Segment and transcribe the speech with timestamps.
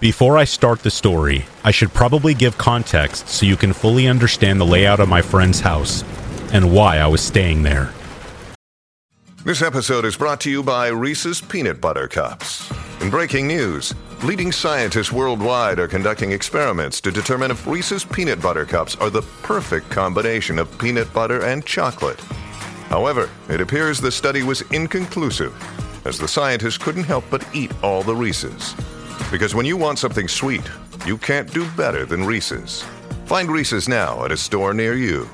[0.00, 4.58] Before I start the story, I should probably give context so you can fully understand
[4.58, 6.04] the layout of my friend's house
[6.54, 7.92] and why I was staying there.
[9.44, 12.72] This episode is brought to you by Reese's Peanut Butter Cups.
[13.02, 18.64] In breaking news, leading scientists worldwide are conducting experiments to determine if Reese's Peanut Butter
[18.64, 22.20] Cups are the perfect combination of peanut butter and chocolate.
[22.88, 25.54] However, it appears the study was inconclusive,
[26.06, 28.74] as the scientists couldn't help but eat all the Reese's.
[29.30, 30.68] Because when you want something sweet,
[31.06, 32.84] you can't do better than Reese's.
[33.26, 35.28] Find Reese's now at a store near you.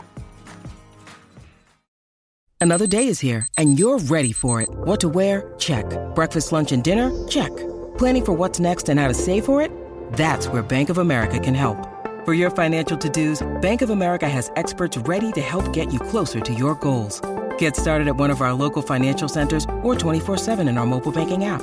[2.61, 4.69] Another day is here, and you're ready for it.
[4.71, 5.55] What to wear?
[5.59, 5.87] Check.
[6.15, 7.11] Breakfast, lunch, and dinner?
[7.29, 7.55] Check.
[7.97, 9.71] Planning for what's next and how to save for it?
[10.13, 11.79] That's where Bank of America can help.
[12.25, 16.01] For your financial to dos, Bank of America has experts ready to help get you
[16.01, 17.23] closer to your goals.
[17.59, 21.45] Get started at one of our local financial centers or 24-7 in our mobile banking
[21.45, 21.63] app.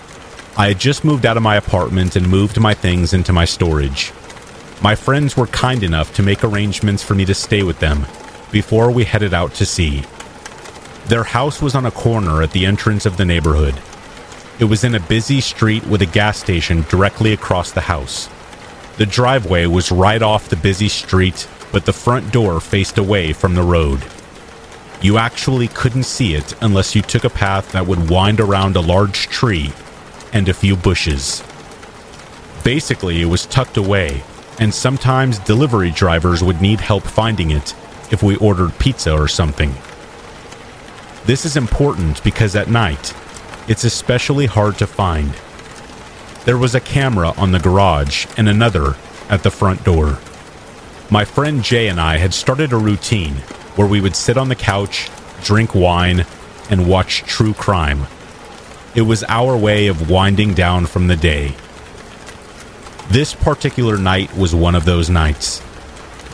[0.57, 4.11] I had just moved out of my apartment and moved my things into my storage.
[4.81, 8.05] My friends were kind enough to make arrangements for me to stay with them
[8.51, 10.03] before we headed out to sea.
[11.05, 13.79] Their house was on a corner at the entrance of the neighborhood.
[14.59, 18.27] It was in a busy street with a gas station directly across the house.
[18.97, 23.55] The driveway was right off the busy street, but the front door faced away from
[23.55, 24.03] the road.
[25.01, 28.81] You actually couldn't see it unless you took a path that would wind around a
[28.81, 29.71] large tree
[30.33, 31.43] and a few bushes.
[32.63, 34.23] Basically, it was tucked away,
[34.59, 37.73] and sometimes delivery drivers would need help finding it
[38.11, 39.73] if we ordered pizza or something.
[41.25, 43.13] This is important because at night,
[43.67, 45.33] it's especially hard to find.
[46.45, 48.95] There was a camera on the garage and another
[49.29, 50.19] at the front door.
[51.09, 53.35] My friend Jay and I had started a routine
[53.75, 55.09] where we would sit on the couch,
[55.43, 56.25] drink wine,
[56.69, 58.07] and watch true crime.
[58.93, 61.55] It was our way of winding down from the day.
[63.09, 65.61] This particular night was one of those nights.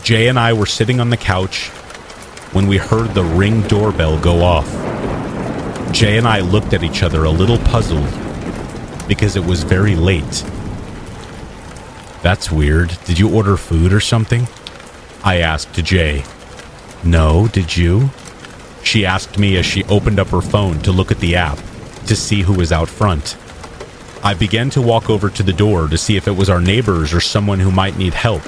[0.02, 1.68] Jay and I were sitting on the couch
[2.54, 4.68] when we heard the ring doorbell go off.
[5.92, 8.08] Jay and I looked at each other a little puzzled
[9.08, 10.44] because it was very late.
[12.24, 12.98] That's weird.
[13.06, 14.48] Did you order food or something?
[15.24, 16.24] I asked Jay.
[17.04, 18.10] No, did you?
[18.84, 21.60] She asked me as she opened up her phone to look at the app
[22.08, 23.38] to see who was out front.
[24.24, 27.14] I began to walk over to the door to see if it was our neighbors
[27.14, 28.44] or someone who might need help.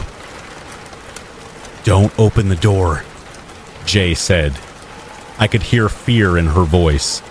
[1.84, 3.04] Don't open the door,
[3.86, 4.58] Jay said.
[5.38, 7.22] I could hear fear in her voice.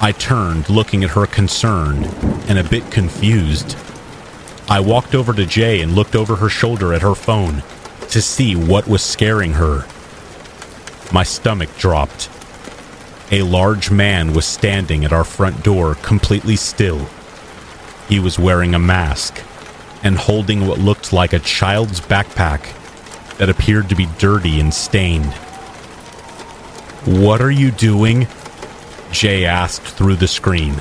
[0.00, 2.06] I turned, looking at her concerned
[2.48, 3.76] and a bit confused.
[4.68, 7.62] I walked over to Jay and looked over her shoulder at her phone
[8.08, 9.86] to see what was scaring her.
[11.12, 12.30] My stomach dropped.
[13.34, 17.08] A large man was standing at our front door, completely still.
[18.08, 19.42] He was wearing a mask
[20.04, 22.62] and holding what looked like a child's backpack
[23.38, 25.32] that appeared to be dirty and stained.
[27.04, 28.28] What are you doing?
[29.10, 30.80] Jay asked through the screen.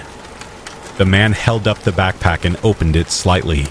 [0.99, 3.65] The man held up the backpack and opened it slightly.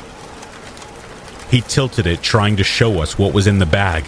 [1.52, 4.06] He tilted it, trying to show us what was in the bag,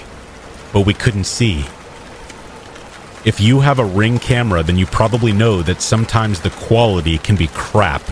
[0.72, 1.64] but we couldn't see.
[3.24, 7.36] If you have a ring camera, then you probably know that sometimes the quality can
[7.36, 8.02] be crap.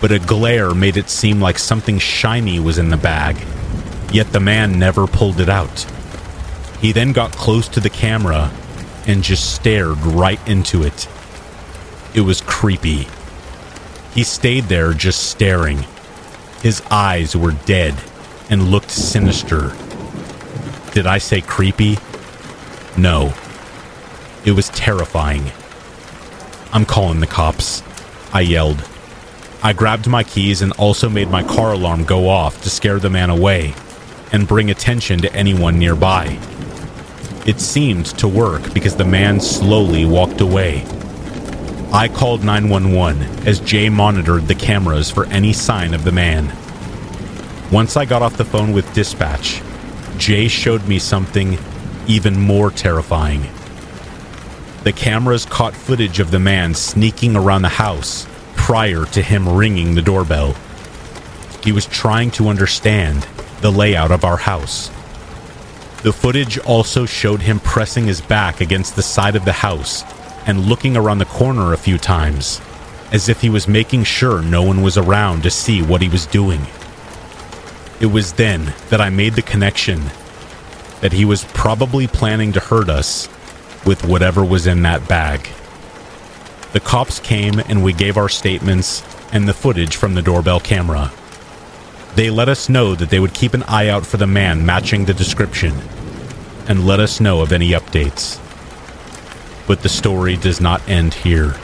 [0.00, 3.36] But a glare made it seem like something shiny was in the bag,
[4.12, 5.86] yet the man never pulled it out.
[6.80, 8.52] He then got close to the camera
[9.08, 11.08] and just stared right into it.
[12.14, 13.08] It was creepy.
[14.14, 15.84] He stayed there just staring.
[16.62, 17.94] His eyes were dead
[18.48, 19.76] and looked sinister.
[20.92, 21.98] Did I say creepy?
[22.96, 23.34] No.
[24.46, 25.50] It was terrifying.
[26.72, 27.82] I'm calling the cops,
[28.32, 28.88] I yelled.
[29.60, 33.10] I grabbed my keys and also made my car alarm go off to scare the
[33.10, 33.74] man away
[34.30, 36.38] and bring attention to anyone nearby.
[37.44, 40.84] It seemed to work because the man slowly walked away.
[41.92, 46.52] I called 911 as Jay monitored the cameras for any sign of the man.
[47.72, 49.60] Once I got off the phone with dispatch,
[50.18, 51.58] Jay showed me something
[52.06, 53.48] even more terrifying.
[54.86, 58.24] The cameras caught footage of the man sneaking around the house
[58.54, 60.54] prior to him ringing the doorbell.
[61.64, 63.26] He was trying to understand
[63.62, 64.86] the layout of our house.
[66.04, 70.04] The footage also showed him pressing his back against the side of the house
[70.46, 72.60] and looking around the corner a few times,
[73.10, 76.26] as if he was making sure no one was around to see what he was
[76.26, 76.64] doing.
[77.98, 80.12] It was then that I made the connection
[81.00, 83.28] that he was probably planning to hurt us
[83.86, 85.48] with whatever was in that bag.
[86.72, 89.02] The cops came and we gave our statements
[89.32, 91.12] and the footage from the doorbell camera.
[92.16, 95.04] They let us know that they would keep an eye out for the man matching
[95.04, 95.74] the description
[96.68, 98.40] and let us know of any updates.
[99.66, 101.54] But the story does not end here.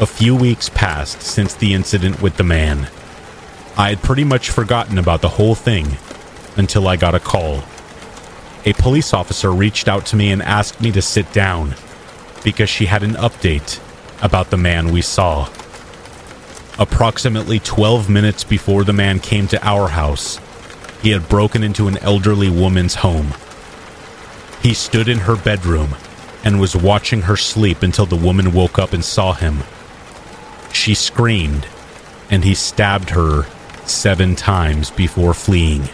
[0.00, 2.88] A few weeks passed since the incident with the man.
[3.76, 5.96] I had pretty much forgotten about the whole thing
[6.56, 7.62] until I got a call.
[8.68, 11.74] A police officer reached out to me and asked me to sit down
[12.44, 13.80] because she had an update
[14.20, 15.48] about the man we saw.
[16.78, 20.38] Approximately 12 minutes before the man came to our house,
[21.00, 23.32] he had broken into an elderly woman's home.
[24.60, 25.96] He stood in her bedroom
[26.44, 29.60] and was watching her sleep until the woman woke up and saw him.
[30.74, 31.66] She screamed,
[32.30, 33.46] and he stabbed her
[33.86, 35.88] seven times before fleeing.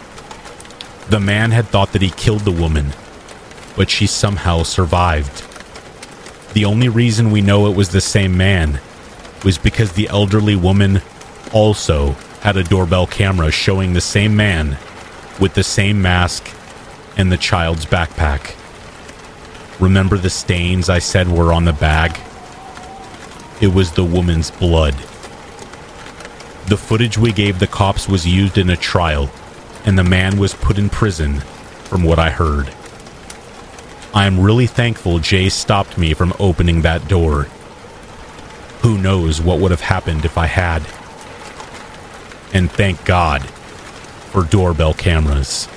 [1.09, 2.93] The man had thought that he killed the woman,
[3.75, 5.43] but she somehow survived.
[6.53, 8.79] The only reason we know it was the same man
[9.43, 11.01] was because the elderly woman
[11.53, 14.77] also had a doorbell camera showing the same man
[15.39, 16.49] with the same mask
[17.17, 18.55] and the child's backpack.
[19.79, 22.19] Remember the stains I said were on the bag?
[23.61, 24.95] It was the woman's blood.
[26.67, 29.29] The footage we gave the cops was used in a trial,
[29.85, 31.41] and the man was put in prison,
[31.85, 32.73] from what I heard.
[34.13, 37.43] I am really thankful Jay stopped me from opening that door.
[38.81, 40.81] Who knows what would have happened if I had?
[42.53, 43.45] And thank God
[44.31, 45.67] for doorbell cameras.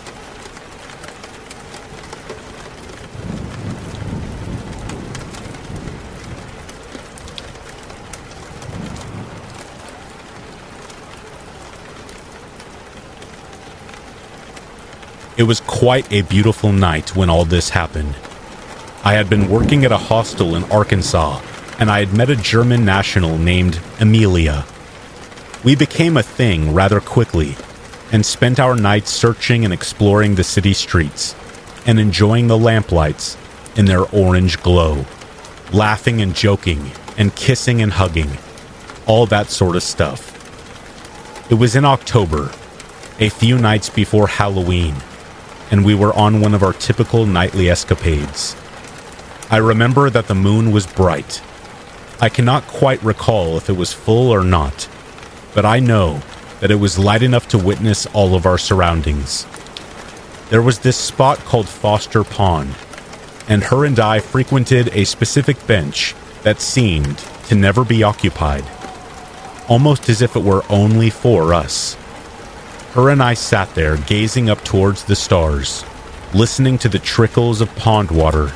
[15.38, 18.16] It was quite a beautiful night when all this happened.
[19.04, 21.40] I had been working at a hostel in Arkansas,
[21.78, 24.66] and I had met a German national named Emilia.
[25.62, 27.54] We became a thing rather quickly,
[28.10, 31.36] and spent our nights searching and exploring the city streets,
[31.86, 33.36] and enjoying the lamplights
[33.76, 35.06] in their orange glow,
[35.72, 38.38] laughing and joking, and kissing and hugging,
[39.06, 40.34] all that sort of stuff.
[41.48, 42.50] It was in October,
[43.20, 44.96] a few nights before Halloween,
[45.70, 48.56] and we were on one of our typical nightly escapades.
[49.50, 51.42] I remember that the moon was bright.
[52.20, 54.88] I cannot quite recall if it was full or not,
[55.54, 56.20] but I know
[56.60, 59.46] that it was light enough to witness all of our surroundings.
[60.50, 62.74] There was this spot called Foster Pond,
[63.48, 67.18] and her and I frequented a specific bench that seemed
[67.48, 68.64] to never be occupied,
[69.68, 71.96] almost as if it were only for us.
[72.92, 75.84] Her and I sat there gazing up towards the stars,
[76.32, 78.52] listening to the trickles of pond water,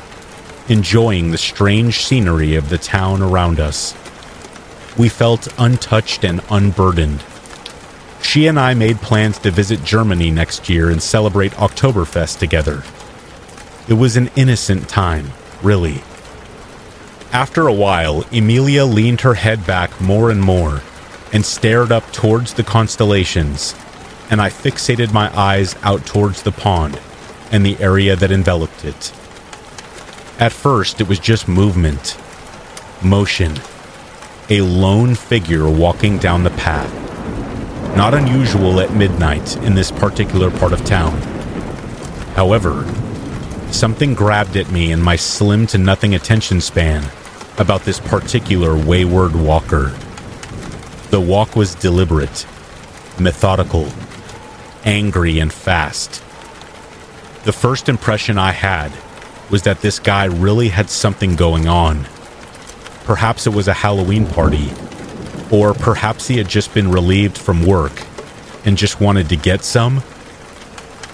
[0.67, 3.93] enjoying the strange scenery of the town around us.
[4.97, 7.23] We felt untouched and unburdened.
[8.23, 12.83] She and I made plans to visit Germany next year and celebrate Oktoberfest together.
[13.87, 16.01] It was an innocent time, really.
[17.31, 20.81] After a while, Emilia leaned her head back more and more
[21.31, 23.75] and stared up towards the constellations
[24.29, 26.99] and I fixated my eyes out towards the pond
[27.51, 29.13] and the area that enveloped it.
[30.39, 32.17] At first, it was just movement,
[33.03, 33.59] motion,
[34.49, 36.91] a lone figure walking down the path.
[37.95, 41.21] Not unusual at midnight in this particular part of town.
[42.35, 42.83] However,
[43.71, 47.03] something grabbed at me in my slim to nothing attention span
[47.59, 49.95] about this particular wayward walker.
[51.11, 52.47] The walk was deliberate,
[53.19, 53.87] methodical,
[54.85, 56.23] angry, and fast.
[57.45, 58.91] The first impression I had
[59.49, 62.05] was that this guy really had something going on.
[63.03, 64.71] Perhaps it was a Halloween party,
[65.51, 68.03] or perhaps he had just been relieved from work
[68.65, 70.01] and just wanted to get some.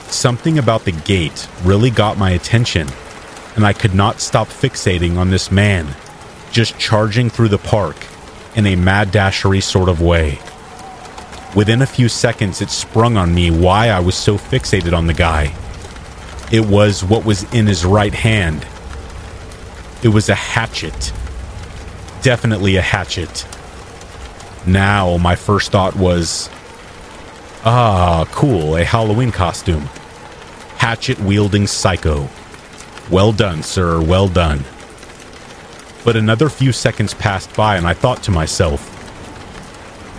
[0.07, 2.87] Something about the gait really got my attention,
[3.55, 5.95] and I could not stop fixating on this man
[6.51, 7.95] just charging through the park
[8.55, 10.39] in a mad dashery sort of way.
[11.55, 15.13] Within a few seconds, it sprung on me why I was so fixated on the
[15.13, 15.53] guy.
[16.51, 18.67] It was what was in his right hand.
[20.03, 21.11] It was a hatchet.
[22.21, 23.47] Definitely a hatchet.
[24.67, 26.49] Now, my first thought was
[27.65, 29.89] ah, cool, a Halloween costume.
[30.77, 32.29] Hatchet wielding psycho.
[33.09, 34.63] Well done, sir, well done.
[36.05, 38.95] But another few seconds passed by, and I thought to myself,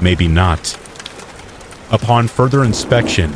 [0.02, 0.76] maybe not.
[1.92, 3.32] Upon further inspection,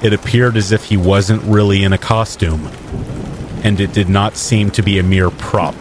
[0.00, 2.70] it appeared as if he wasn't really in a costume,
[3.64, 5.74] and it did not seem to be a mere prop.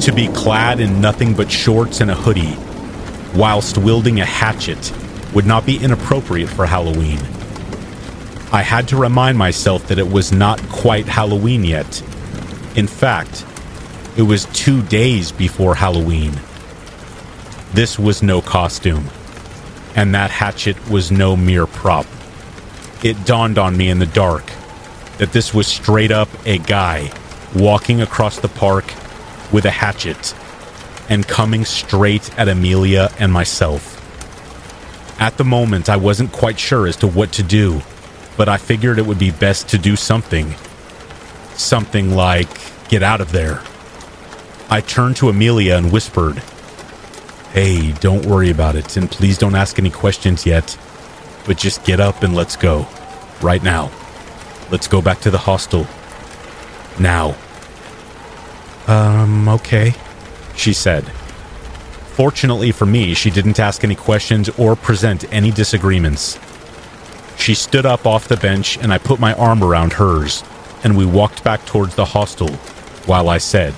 [0.00, 2.56] To be clad in nothing but shorts and a hoodie,
[3.34, 4.92] whilst wielding a hatchet,
[5.34, 7.18] would not be inappropriate for Halloween.
[8.50, 12.00] I had to remind myself that it was not quite Halloween yet.
[12.76, 13.44] In fact,
[14.16, 16.32] it was two days before Halloween.
[17.74, 19.10] This was no costume,
[19.94, 22.06] and that hatchet was no mere prop.
[23.02, 24.44] It dawned on me in the dark
[25.18, 27.12] that this was straight up a guy
[27.54, 28.84] walking across the park
[29.52, 30.34] with a hatchet
[31.08, 33.96] and coming straight at Amelia and myself.
[35.20, 37.82] At the moment, I wasn't quite sure as to what to do,
[38.36, 40.54] but I figured it would be best to do something.
[41.54, 42.48] Something like
[42.88, 43.62] get out of there.
[44.70, 46.42] I turned to Amelia and whispered,
[47.52, 50.78] Hey, don't worry about it, and please don't ask any questions yet,
[51.46, 52.86] but just get up and let's go.
[53.40, 53.90] Right now.
[54.70, 55.86] Let's go back to the hostel.
[57.00, 57.36] Now.
[58.86, 59.94] Um, okay,
[60.56, 61.04] she said.
[62.18, 66.38] Fortunately for me, she didn't ask any questions or present any disagreements.
[67.38, 70.42] She stood up off the bench and I put my arm around hers,
[70.82, 72.52] and we walked back towards the hostel
[73.06, 73.72] while I said,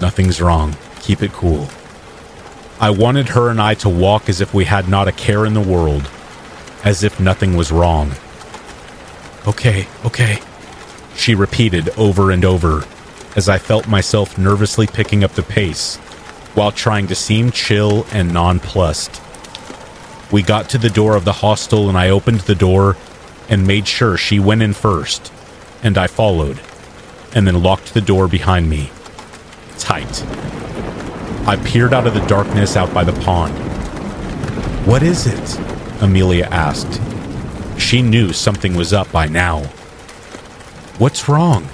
[0.00, 0.76] Nothing's wrong.
[1.00, 1.68] Keep it cool.
[2.78, 5.54] I wanted her and I to walk as if we had not a care in
[5.54, 6.10] the world,
[6.84, 8.12] as if nothing was wrong.
[9.46, 10.40] Okay, okay,
[11.14, 12.84] she repeated over and over
[13.34, 15.96] as I felt myself nervously picking up the pace
[16.54, 19.22] while trying to seem chill and nonplussed.
[20.30, 22.96] We got to the door of the hostel and I opened the door
[23.48, 25.32] and made sure she went in first,
[25.82, 26.60] and I followed,
[27.34, 28.90] and then locked the door behind me.
[29.78, 30.65] Tight.
[31.46, 33.54] I peered out of the darkness out by the pond.
[34.84, 36.02] What is it?
[36.02, 37.00] Amelia asked.
[37.80, 39.60] She knew something was up by now.
[40.98, 41.64] What's wrong?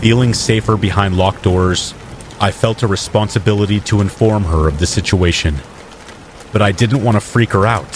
[0.00, 1.94] Feeling safer behind locked doors,
[2.40, 5.58] I felt a responsibility to inform her of the situation.
[6.52, 7.94] But I didn't want to freak her out.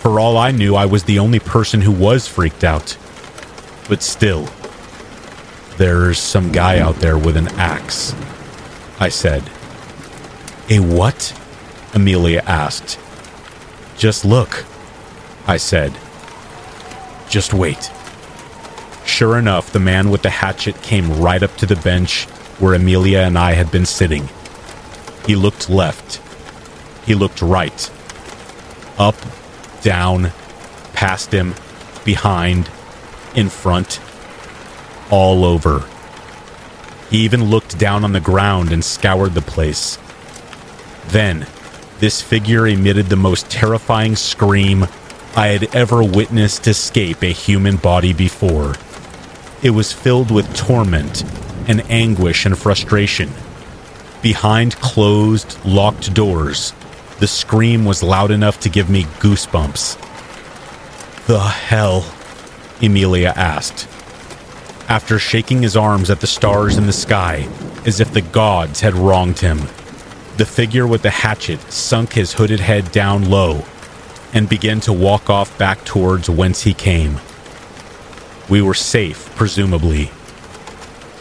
[0.00, 2.96] For all I knew, I was the only person who was freaked out.
[3.90, 4.48] But still,
[5.76, 8.14] there's some guy out there with an axe,
[8.98, 9.42] I said.
[10.68, 11.32] A what?
[11.94, 12.98] Amelia asked.
[13.96, 14.64] Just look,
[15.46, 15.96] I said.
[17.28, 17.90] Just wait.
[19.04, 22.24] Sure enough, the man with the hatchet came right up to the bench
[22.58, 24.28] where Amelia and I had been sitting.
[25.24, 26.20] He looked left.
[27.06, 27.90] He looked right.
[28.98, 29.16] Up,
[29.82, 30.32] down,
[30.94, 31.54] past him,
[32.04, 32.68] behind,
[33.36, 34.00] in front,
[35.10, 35.84] all over.
[37.08, 39.98] He even looked down on the ground and scoured the place.
[41.08, 41.46] Then,
[41.98, 44.86] this figure emitted the most terrifying scream
[45.34, 48.74] I had ever witnessed escape a human body before.
[49.62, 51.24] It was filled with torment
[51.68, 53.30] and anguish and frustration.
[54.22, 56.72] Behind closed, locked doors,
[57.18, 59.96] the scream was loud enough to give me goosebumps.
[61.26, 62.12] The hell?
[62.82, 63.88] Emilia asked.
[64.88, 67.48] After shaking his arms at the stars in the sky,
[67.84, 69.68] as if the gods had wronged him,
[70.36, 73.64] the figure with the hatchet sunk his hooded head down low
[74.34, 77.20] and began to walk off back towards whence he came.
[78.48, 80.10] We were safe, presumably.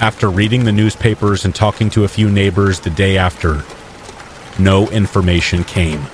[0.02, 3.64] After reading the newspapers and talking to a few neighbors the day after,
[4.60, 6.06] no information came.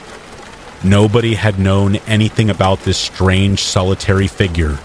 [0.83, 4.77] Nobody had known anything about this strange solitary figure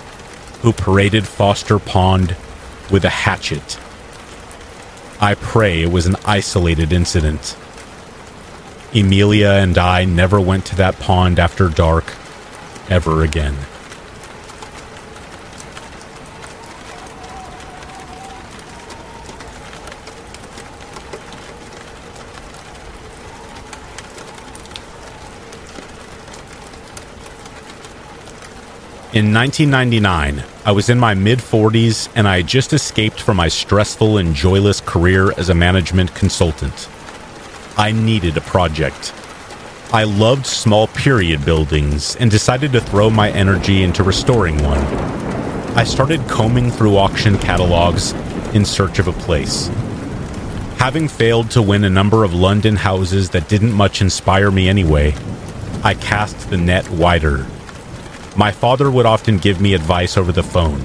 [0.62, 2.34] who paraded Foster Pond
[2.90, 3.78] with a hatchet.
[5.20, 7.56] I pray it was an isolated incident.
[8.94, 12.04] Emilia and I never went to that pond after dark
[12.88, 13.56] ever again.
[29.16, 33.48] In 1999, I was in my mid 40s and I had just escaped from my
[33.48, 36.88] stressful and joyless career as a management consultant.
[37.78, 39.12] I needed a project.
[39.92, 44.78] I loved small period buildings and decided to throw my energy into restoring one.
[45.76, 48.12] I started combing through auction catalogs
[48.54, 49.68] in search of a place.
[50.78, 55.14] Having failed to win a number of London houses that didn't much inspire me anyway,
[55.84, 57.46] I cast the net wider.
[58.36, 60.82] My father would often give me advice over the phone.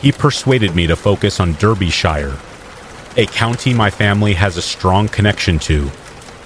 [0.00, 2.38] He persuaded me to focus on Derbyshire,
[3.16, 5.90] a county my family has a strong connection to,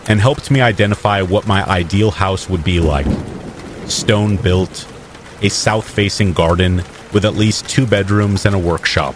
[0.06, 3.06] and helped me identify what my ideal house would be like.
[3.86, 4.86] Stone built,
[5.42, 9.14] a south facing garden with at least two bedrooms and a workshop.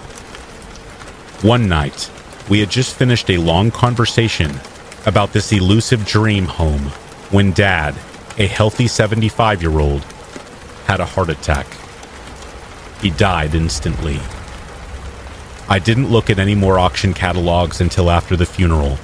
[1.42, 2.10] One night,
[2.48, 4.52] we had just finished a long conversation
[5.06, 6.90] about this elusive dream home
[7.30, 7.94] when Dad,
[8.36, 10.02] a healthy 75 year old,
[10.86, 11.66] had a heart attack.
[13.00, 14.18] He died instantly.
[15.68, 18.96] I didn't look at any more auction catalogs until after the funeral.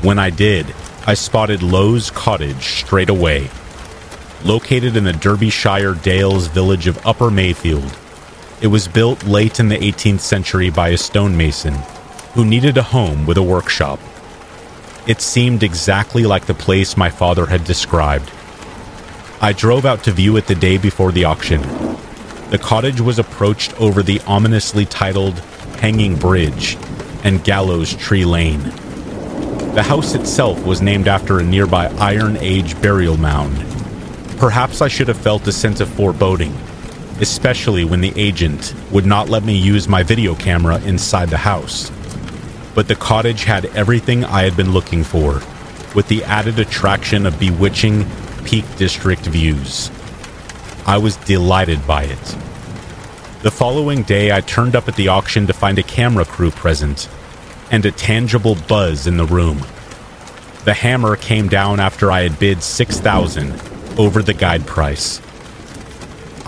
[0.00, 0.74] When I did,
[1.06, 3.50] I spotted Lowe's Cottage straight away.
[4.44, 7.98] Located in the Derbyshire Dales village of Upper Mayfield,
[8.62, 11.74] it was built late in the 18th century by a stonemason
[12.34, 14.00] who needed a home with a workshop.
[15.06, 18.30] It seemed exactly like the place my father had described.
[19.40, 21.60] I drove out to view it the day before the auction.
[22.50, 25.42] The cottage was approached over the ominously titled
[25.80, 26.76] Hanging Bridge
[27.22, 28.62] and Gallows Tree Lane.
[29.74, 33.56] The house itself was named after a nearby Iron Age burial mound.
[34.38, 36.52] Perhaps I should have felt a sense of foreboding,
[37.20, 41.92] especially when the agent would not let me use my video camera inside the house.
[42.74, 45.42] But the cottage had everything I had been looking for,
[45.94, 48.04] with the added attraction of bewitching
[48.44, 49.90] Peak District views.
[50.86, 52.36] I was delighted by it.
[53.40, 57.08] The following day, I turned up at the auction to find a camera crew present
[57.70, 59.58] and a tangible buzz in the room.
[60.64, 63.52] The hammer came down after I had bid 6000
[63.96, 65.22] over the guide price.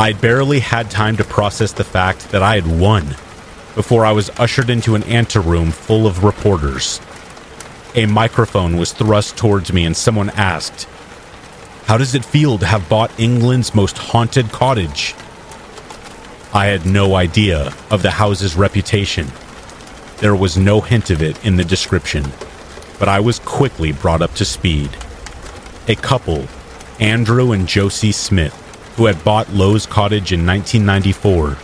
[0.00, 3.06] I'd barely had time to process the fact that I had won
[3.76, 7.00] before I was ushered into an anteroom full of reporters.
[7.94, 10.88] A microphone was thrust towards me and someone asked,
[11.84, 15.14] How does it feel to have bought England's most haunted cottage?
[16.52, 19.28] I had no idea of the house's reputation.
[20.16, 22.24] There was no hint of it in the description,
[22.98, 24.90] but I was quickly brought up to speed.
[25.86, 26.48] A couple,
[26.98, 28.54] Andrew and Josie Smith,
[28.96, 31.56] who had bought Lowe's Cottage in 1994,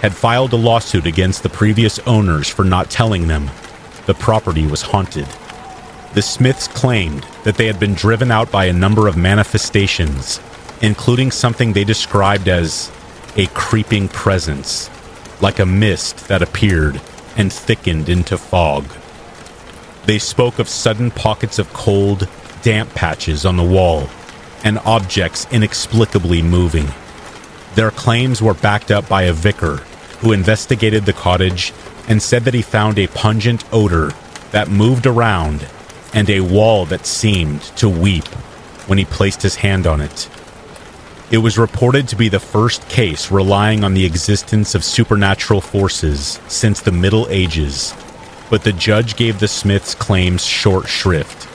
[0.00, 3.50] had filed a lawsuit against the previous owners for not telling them
[4.06, 5.26] the property was haunted.
[6.14, 10.40] The Smiths claimed that they had been driven out by a number of manifestations,
[10.80, 12.92] including something they described as
[13.36, 14.90] a creeping presence,
[15.40, 17.00] like a mist that appeared
[17.36, 18.84] and thickened into fog.
[20.06, 22.28] They spoke of sudden pockets of cold,
[22.62, 24.08] damp patches on the wall
[24.64, 26.88] and objects inexplicably moving.
[27.74, 29.76] Their claims were backed up by a vicar
[30.20, 31.72] who investigated the cottage
[32.08, 34.12] and said that he found a pungent odor
[34.50, 35.66] that moved around
[36.12, 38.26] and a wall that seemed to weep
[38.86, 40.28] when he placed his hand on it.
[41.30, 46.40] It was reported to be the first case relying on the existence of supernatural forces
[46.48, 47.94] since the Middle Ages,
[48.50, 51.46] but the judge gave the Smiths' claims short shrift.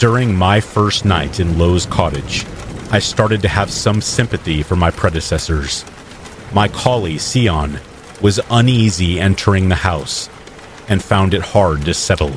[0.00, 2.44] During my first night in Lowe's cottage,
[2.90, 5.84] I started to have some sympathy for my predecessors.
[6.52, 7.78] My collie, Sion,
[8.20, 10.28] was uneasy entering the house
[10.88, 12.32] and found it hard to settle.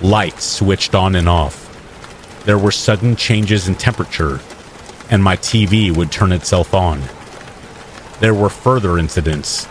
[0.00, 1.66] Lights switched on and off.
[2.46, 4.40] There were sudden changes in temperature
[5.10, 7.02] and my TV would turn itself on.
[8.20, 9.66] There were further incidents.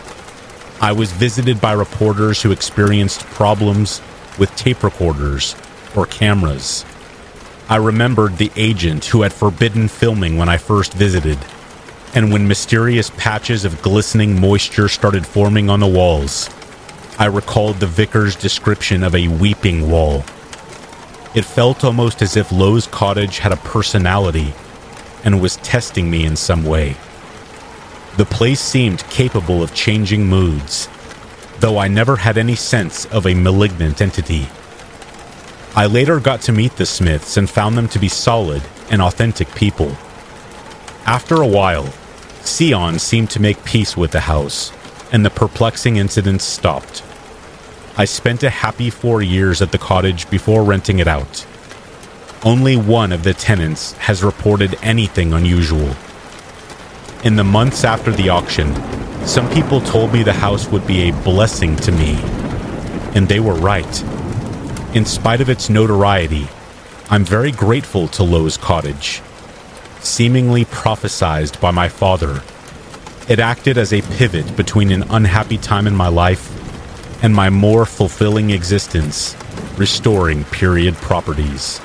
[0.80, 4.00] I was visited by reporters who experienced problems
[4.38, 5.54] with tape recorders
[5.96, 6.84] or cameras.
[7.68, 11.38] I remembered the agent who had forbidden filming when I first visited,
[12.14, 16.48] and when mysterious patches of glistening moisture started forming on the walls,
[17.18, 20.20] I recalled the vicar's description of a weeping wall.
[21.34, 24.54] It felt almost as if Lowe's cottage had a personality
[25.24, 26.96] and was testing me in some way.
[28.16, 30.88] The place seemed capable of changing moods,
[31.60, 34.48] though I never had any sense of a malignant entity.
[35.76, 39.54] I later got to meet the Smiths and found them to be solid and authentic
[39.54, 39.96] people.
[41.06, 41.88] After a while,
[42.44, 44.72] Sion seemed to make peace with the house,
[45.12, 47.02] and the perplexing incidents stopped.
[47.96, 51.46] I spent a happy four years at the cottage before renting it out.
[52.44, 55.96] Only one of the tenants has reported anything unusual.
[57.24, 58.72] In the months after the auction,
[59.26, 62.16] some people told me the house would be a blessing to me.
[63.16, 64.04] And they were right.
[64.94, 66.46] In spite of its notoriety,
[67.10, 69.20] I'm very grateful to Lowe's Cottage.
[69.98, 72.42] Seemingly prophesized by my father,
[73.28, 76.54] it acted as a pivot between an unhappy time in my life
[77.20, 79.36] and my more fulfilling existence,
[79.76, 81.80] restoring period properties.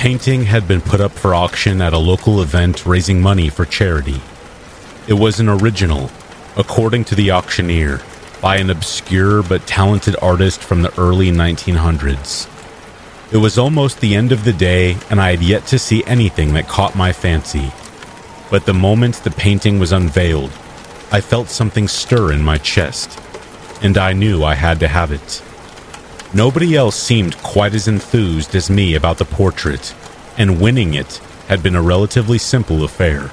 [0.00, 4.18] Painting had been put up for auction at a local event raising money for charity.
[5.06, 6.10] It was an original,
[6.56, 8.00] according to the auctioneer,
[8.40, 12.48] by an obscure but talented artist from the early 1900s.
[13.30, 16.54] It was almost the end of the day, and I had yet to see anything
[16.54, 17.70] that caught my fancy.
[18.50, 20.50] But the moment the painting was unveiled,
[21.12, 23.20] I felt something stir in my chest,
[23.82, 25.42] and I knew I had to have it.
[26.32, 29.94] Nobody else seemed quite as enthused as me about the portrait,
[30.38, 33.32] and winning it had been a relatively simple affair.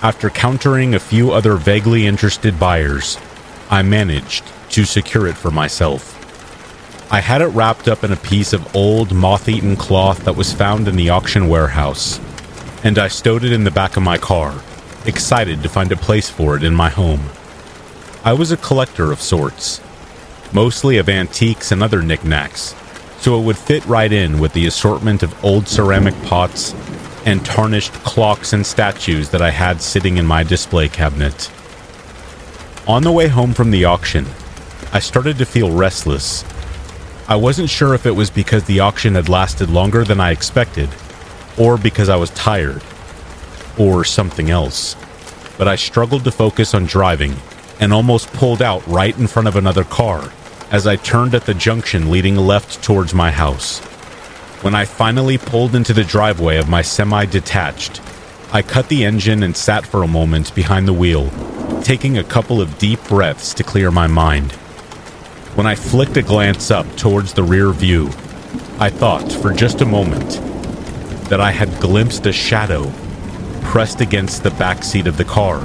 [0.00, 3.18] After countering a few other vaguely interested buyers,
[3.70, 6.12] I managed to secure it for myself.
[7.12, 10.54] I had it wrapped up in a piece of old, moth eaten cloth that was
[10.54, 12.18] found in the auction warehouse,
[12.82, 14.54] and I stowed it in the back of my car,
[15.04, 17.28] excited to find a place for it in my home.
[18.24, 19.82] I was a collector of sorts,
[20.54, 22.76] mostly of antiques and other knickknacks,
[23.18, 26.72] so it would fit right in with the assortment of old ceramic pots
[27.26, 31.50] and tarnished clocks and statues that I had sitting in my display cabinet.
[32.86, 34.26] On the way home from the auction,
[34.92, 36.44] I started to feel restless.
[37.26, 40.88] I wasn't sure if it was because the auction had lasted longer than I expected,
[41.58, 42.82] or because I was tired,
[43.76, 44.94] or something else.
[45.58, 47.34] But I struggled to focus on driving
[47.80, 50.30] and almost pulled out right in front of another car
[50.74, 53.78] as I turned at the junction leading left towards my house.
[54.64, 58.00] When I finally pulled into the driveway of my semi detached,
[58.52, 61.30] I cut the engine and sat for a moment behind the wheel,
[61.84, 64.50] taking a couple of deep breaths to clear my mind.
[65.54, 68.08] When I flicked a glance up towards the rear view,
[68.80, 70.28] I thought for just a moment
[71.28, 72.92] that I had glimpsed a shadow
[73.62, 75.60] pressed against the back seat of the car.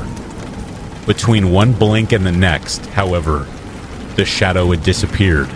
[1.07, 3.47] Between one blink and the next, however,
[4.19, 5.47] the shadow had disappeared,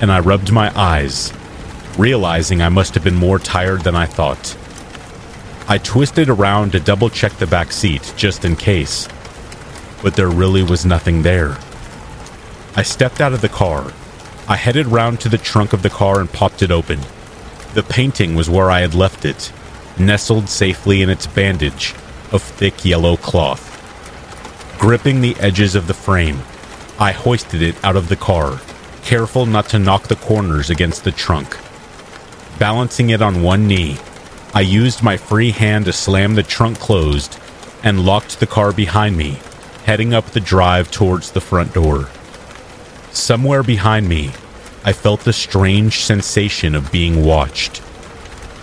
[0.00, 1.30] and I rubbed my eyes,
[1.98, 4.56] realizing I must have been more tired than I thought.
[5.68, 9.08] I twisted around to double check the back seat just in case,
[10.02, 11.58] but there really was nothing there.
[12.76, 13.92] I stepped out of the car.
[14.48, 17.00] I headed round to the trunk of the car and popped it open.
[17.74, 19.52] The painting was where I had left it,
[19.98, 21.94] nestled safely in its bandage
[22.32, 23.66] of thick yellow cloth.
[24.78, 26.40] Gripping the edges of the frame,
[27.00, 28.60] I hoisted it out of the car,
[29.04, 31.56] careful not to knock the corners against the trunk.
[32.58, 33.98] Balancing it on one knee,
[34.52, 37.38] I used my free hand to slam the trunk closed
[37.84, 39.38] and locked the car behind me,
[39.84, 42.08] heading up the drive towards the front door.
[43.12, 44.32] Somewhere behind me,
[44.84, 47.80] I felt the strange sensation of being watched.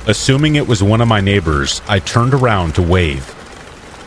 [0.08, 3.34] Assuming it was one of my neighbors, I turned around to wave,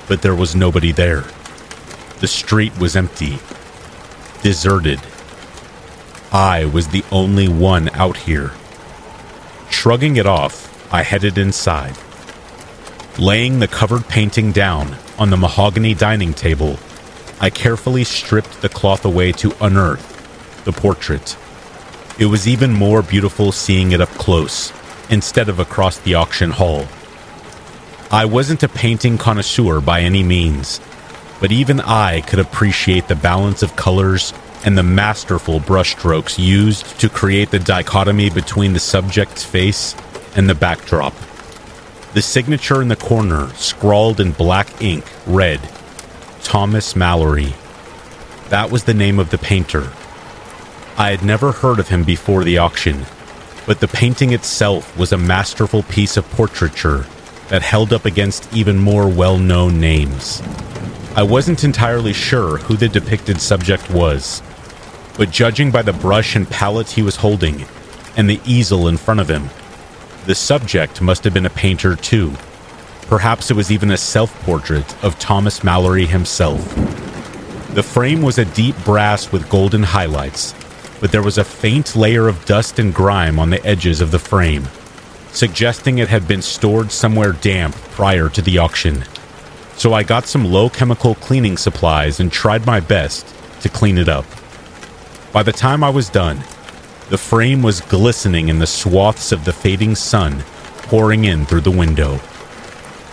[0.06, 1.24] but there was nobody there.
[2.20, 3.38] The street was empty,
[4.42, 5.00] deserted.
[6.32, 8.52] I was the only one out here.
[9.70, 11.96] Shrugging it off, I headed inside.
[13.18, 16.78] Laying the covered painting down on the mahogany dining table,
[17.40, 21.36] I carefully stripped the cloth away to unearth the portrait.
[22.18, 24.72] It was even more beautiful seeing it up close,
[25.08, 26.86] instead of across the auction hall.
[28.10, 30.80] I wasn't a painting connoisseur by any means,
[31.40, 34.32] but even I could appreciate the balance of colors
[34.64, 39.94] and the masterful brushstrokes used to create the dichotomy between the subject's face
[40.36, 41.14] and the backdrop.
[42.14, 45.60] The signature in the corner, scrawled in black ink, read
[46.42, 47.54] Thomas Mallory.
[48.48, 49.92] That was the name of the painter.
[50.96, 53.04] I had never heard of him before the auction,
[53.66, 57.06] but the painting itself was a masterful piece of portraiture
[57.48, 60.42] that held up against even more well known names.
[61.18, 64.40] I wasn't entirely sure who the depicted subject was,
[65.16, 67.64] but judging by the brush and palette he was holding,
[68.16, 69.50] and the easel in front of him,
[70.26, 72.34] the subject must have been a painter too.
[73.08, 76.62] Perhaps it was even a self portrait of Thomas Mallory himself.
[77.74, 80.54] The frame was a deep brass with golden highlights,
[81.00, 84.20] but there was a faint layer of dust and grime on the edges of the
[84.20, 84.68] frame,
[85.32, 89.02] suggesting it had been stored somewhere damp prior to the auction
[89.78, 94.08] so I got some low chemical cleaning supplies and tried my best to clean it
[94.08, 94.26] up.
[95.32, 96.38] By the time I was done,
[97.10, 100.42] the frame was glistening in the swaths of the fading sun
[100.82, 102.18] pouring in through the window.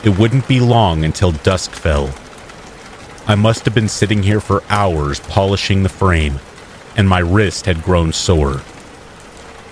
[0.04, 2.14] It wouldn't be long until dusk fell.
[3.28, 6.40] I must have been sitting here for hours polishing the frame,
[6.98, 8.62] and my wrist had grown sore.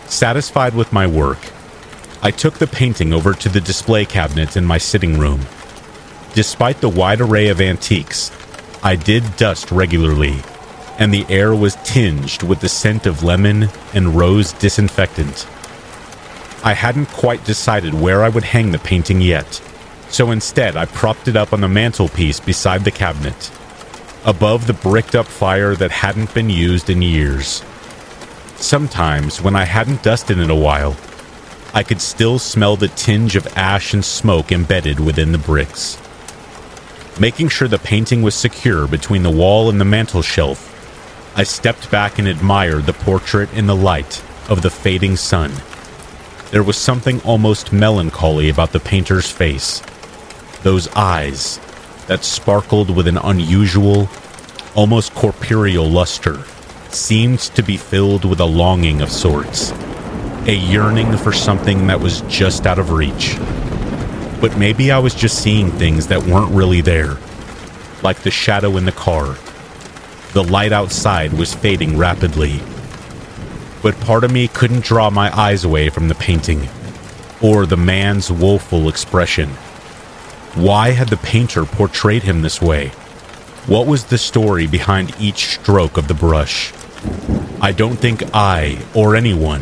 [0.05, 1.39] Satisfied with my work,
[2.21, 5.41] I took the painting over to the display cabinet in my sitting room.
[6.33, 8.31] Despite the wide array of antiques,
[8.81, 10.41] I did dust regularly,
[10.97, 15.45] and the air was tinged with the scent of lemon and rose disinfectant.
[16.63, 19.61] I hadn't quite decided where I would hang the painting yet,
[20.09, 23.51] so instead I propped it up on the mantelpiece beside the cabinet,
[24.25, 27.61] above the bricked up fire that hadn't been used in years.
[28.55, 30.95] Sometimes, when I hadn't dusted in a while,
[31.75, 35.99] I could still smell the tinge of ash and smoke embedded within the bricks.
[37.19, 40.71] Making sure the painting was secure between the wall and the mantel shelf,
[41.35, 45.51] I stepped back and admired the portrait in the light of the fading sun.
[46.51, 49.81] There was something almost melancholy about the painter's face.
[50.63, 51.59] Those eyes
[52.07, 54.09] that sparkled with an unusual,
[54.75, 56.43] almost corporeal luster
[56.89, 59.71] seemed to be filled with a longing of sorts,
[60.47, 63.37] a yearning for something that was just out of reach.
[64.43, 67.17] But maybe I was just seeing things that weren't really there,
[68.03, 69.37] like the shadow in the car.
[70.33, 72.59] The light outside was fading rapidly.
[73.81, 76.67] But part of me couldn't draw my eyes away from the painting,
[77.41, 79.47] or the man's woeful expression.
[80.55, 82.89] Why had the painter portrayed him this way?
[83.65, 86.73] What was the story behind each stroke of the brush?
[87.61, 89.61] I don't think I, or anyone,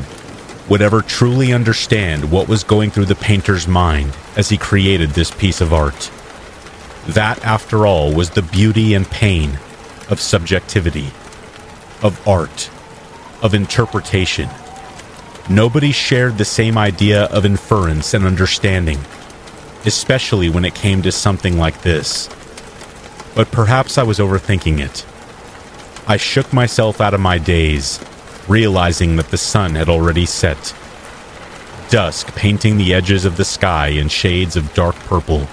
[0.71, 5.29] would ever truly understand what was going through the painter's mind as he created this
[5.29, 6.09] piece of art.
[7.07, 9.59] That, after all, was the beauty and pain
[10.09, 11.07] of subjectivity,
[12.01, 12.69] of art,
[13.41, 14.49] of interpretation.
[15.49, 18.99] Nobody shared the same idea of inference and understanding,
[19.85, 22.29] especially when it came to something like this.
[23.35, 25.05] But perhaps I was overthinking it.
[26.07, 27.99] I shook myself out of my daze,
[28.47, 30.73] realizing that the sun had already set.
[31.89, 35.47] Dusk painting the edges of the sky in shades of dark purple.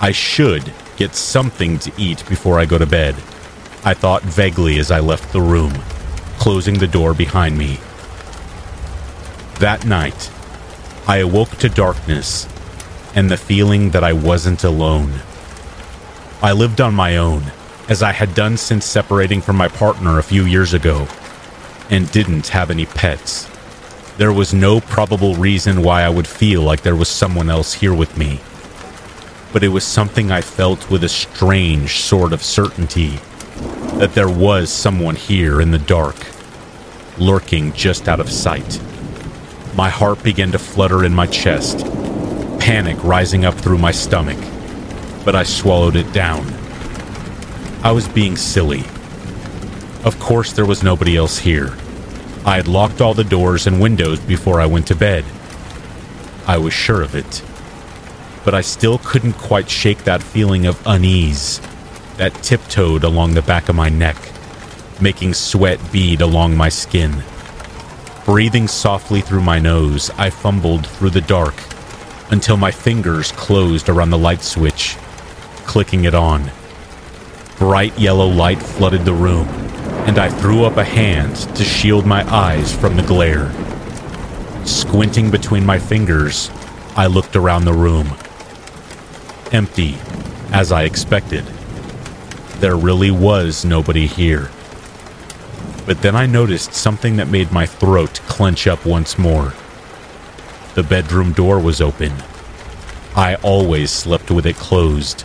[0.00, 3.14] I should get something to eat before I go to bed,
[3.84, 5.72] I thought vaguely as I left the room,
[6.38, 7.78] closing the door behind me.
[9.60, 10.30] That night,
[11.06, 12.48] I awoke to darkness
[13.14, 15.12] and the feeling that I wasn't alone.
[16.42, 17.44] I lived on my own
[17.88, 21.06] as I had done since separating from my partner a few years ago,
[21.90, 23.48] and didn't have any pets.
[24.18, 27.94] There was no probable reason why I would feel like there was someone else here
[27.94, 28.40] with me.
[29.52, 33.20] But it was something I felt with a strange sort of certainty
[33.98, 36.16] that there was someone here in the dark,
[37.18, 38.80] lurking just out of sight.
[39.74, 41.84] My heart began to flutter in my chest,
[42.58, 44.38] panic rising up through my stomach,
[45.24, 46.46] but I swallowed it down
[47.86, 48.82] I was being silly.
[50.06, 51.76] Of course, there was nobody else here.
[52.44, 55.24] I had locked all the doors and windows before I went to bed.
[56.46, 57.42] I was sure of it.
[58.44, 61.60] But I still couldn't quite shake that feeling of unease
[62.18, 64.16] that tiptoed along the back of my neck,
[65.00, 67.24] making sweat bead along my skin.
[68.24, 71.60] Breathing softly through my nose, I fumbled through the dark
[72.30, 74.96] until my fingers closed around the light switch,
[75.66, 76.52] clicking it on.
[77.58, 79.48] Bright yellow light flooded the room,
[80.06, 83.52] and I threw up a hand to shield my eyes from the glare.
[84.64, 86.48] Squinting between my fingers,
[86.94, 88.16] I looked around the room.
[89.50, 89.96] Empty,
[90.52, 91.44] as I expected.
[92.60, 94.48] There really was nobody here.
[95.86, 99.54] But then I noticed something that made my throat clench up once more.
[100.74, 102.12] The bedroom door was open.
[103.16, 105.24] I always slept with it closed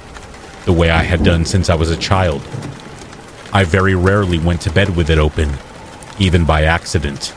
[0.66, 2.42] the way I had done since I was a child.
[3.54, 5.58] I very rarely went to bed with it open,
[6.20, 7.36] even by accident.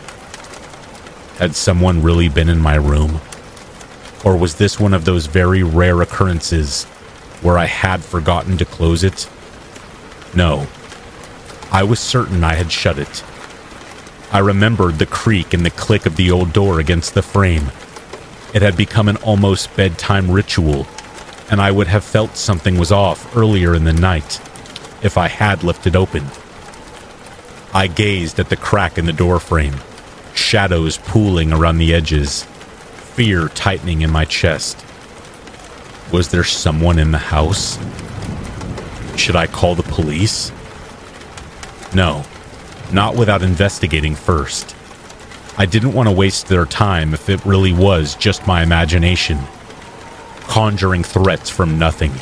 [1.38, 3.20] Had someone really been in my room?
[4.24, 6.84] Or was this one of those very rare occurrences
[7.42, 9.28] where I had forgotten to close it?
[10.36, 10.68] No.
[11.72, 13.24] I was certain I had shut it.
[14.30, 17.72] I remembered the creak and the click of the old door against the frame.
[18.54, 20.86] It had become an almost bedtime ritual
[21.50, 24.40] and I would have felt something was off earlier in the night
[25.04, 26.26] if I had left it open.
[27.72, 29.76] I gazed at the crack in the doorframe,
[30.34, 34.84] shadows pooling around the edges, fear tightening in my chest.
[36.12, 37.78] Was there someone in the house?
[39.16, 40.50] Should I call the police?
[41.94, 42.24] No,
[42.92, 44.74] not without investigating first.
[45.56, 49.38] I didn't want to waste their time if it really was just my imagination,
[50.42, 52.12] conjuring threats from nothing.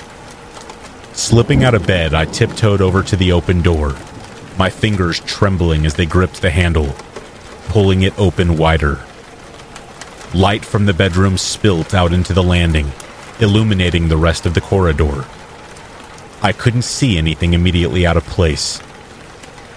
[1.14, 3.96] Slipping out of bed, I tiptoed over to the open door,
[4.56, 6.94] my fingers trembling as they gripped the handle,
[7.68, 8.98] pulling it open wider.
[10.34, 12.90] Light from the bedroom spilt out into the landing,
[13.40, 15.26] illuminating the rest of the corridor.
[16.40, 18.80] I couldn't see anything immediately out of place.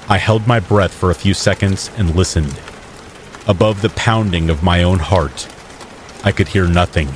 [0.08, 2.60] I held my breath for a few seconds and listened.
[3.48, 5.48] Above the pounding of my own heart,
[6.24, 7.10] I could hear nothing,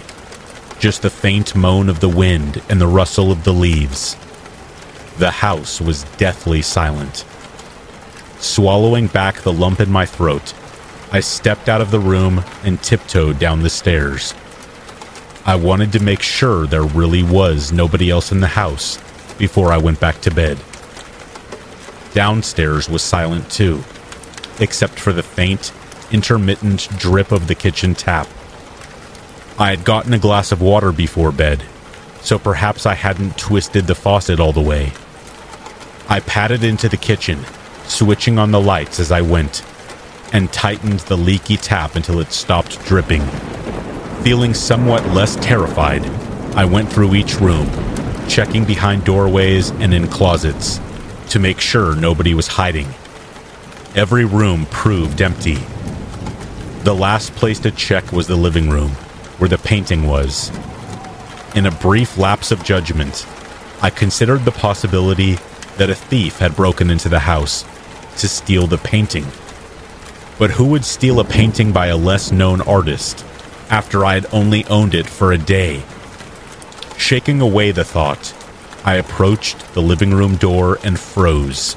[0.79, 4.15] just the faint moan of the wind and the rustle of the leaves.
[5.17, 7.25] The house was deathly silent.
[8.39, 10.53] Swallowing back the lump in my throat,
[11.11, 14.33] I stepped out of the room and tiptoed down the stairs.
[15.45, 18.97] I wanted to make sure there really was nobody else in the house
[19.37, 20.57] before I went back to bed.
[22.13, 23.83] Downstairs was silent too,
[24.59, 25.73] except for the faint,
[26.11, 28.27] intermittent drip of the kitchen tap.
[29.59, 31.63] I had gotten a glass of water before bed,
[32.21, 34.93] so perhaps I hadn't twisted the faucet all the way.
[36.07, 37.43] I padded into the kitchen,
[37.83, 39.65] switching on the lights as I went,
[40.31, 43.25] and tightened the leaky tap until it stopped dripping.
[44.23, 46.05] Feeling somewhat less terrified,
[46.55, 47.69] I went through each room,
[48.29, 50.79] checking behind doorways and in closets
[51.31, 52.87] to make sure nobody was hiding.
[53.93, 55.57] Every room proved empty,
[56.85, 58.93] the last place to check was the living room,
[59.39, 60.51] where the painting was.
[61.55, 63.25] In a brief lapse of judgment,
[63.81, 65.37] I considered the possibility
[65.77, 67.65] that a thief had broken into the house
[68.19, 69.25] to steal the painting.
[70.37, 73.25] But who would steal a painting by a less known artist
[73.69, 75.83] after I had only owned it for a day?
[76.97, 78.33] Shaking away the thought,
[78.83, 81.75] I approached the living room door and froze.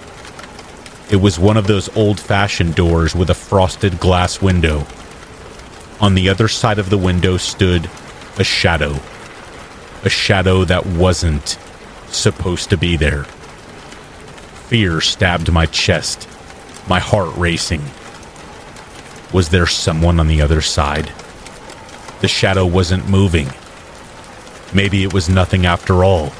[1.10, 4.86] It was one of those old fashioned doors with a frosted glass window.
[6.02, 7.88] On the other side of the window stood
[8.36, 9.00] a shadow.
[10.04, 11.56] A shadow that wasn't
[12.08, 13.24] supposed to be there.
[14.68, 16.28] Fear stabbed my chest,
[16.86, 17.82] my heart racing.
[19.32, 21.10] Was there someone on the other side?
[22.20, 23.48] The shadow wasn't moving.
[24.74, 26.32] Maybe it was nothing after all.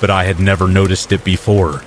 [0.00, 1.82] But I had never noticed it before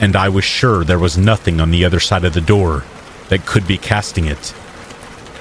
[0.00, 2.84] and I was sure there was nothing on the other side of the door
[3.28, 4.54] that could be casting it.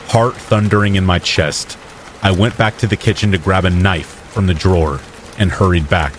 [0.09, 1.77] Heart thundering in my chest,
[2.21, 4.99] I went back to the kitchen to grab a knife from the drawer
[5.37, 6.13] and hurried back.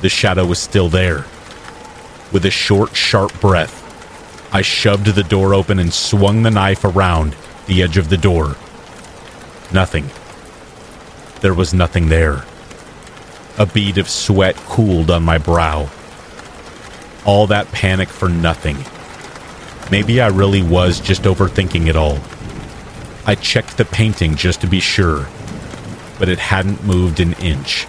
[0.00, 1.24] The shadow was still there.
[2.32, 3.82] With a short, sharp breath,
[4.52, 7.34] I shoved the door open and swung the knife around
[7.66, 8.56] the edge of the door.
[9.72, 10.10] Nothing.
[11.40, 12.44] There was nothing there.
[13.58, 15.88] A bead of sweat cooled on my brow
[17.26, 18.76] all that panic for nothing.
[19.90, 22.18] Maybe I really was just overthinking it all.
[23.28, 25.26] I checked the painting just to be sure,
[26.16, 27.88] but it hadn't moved an inch.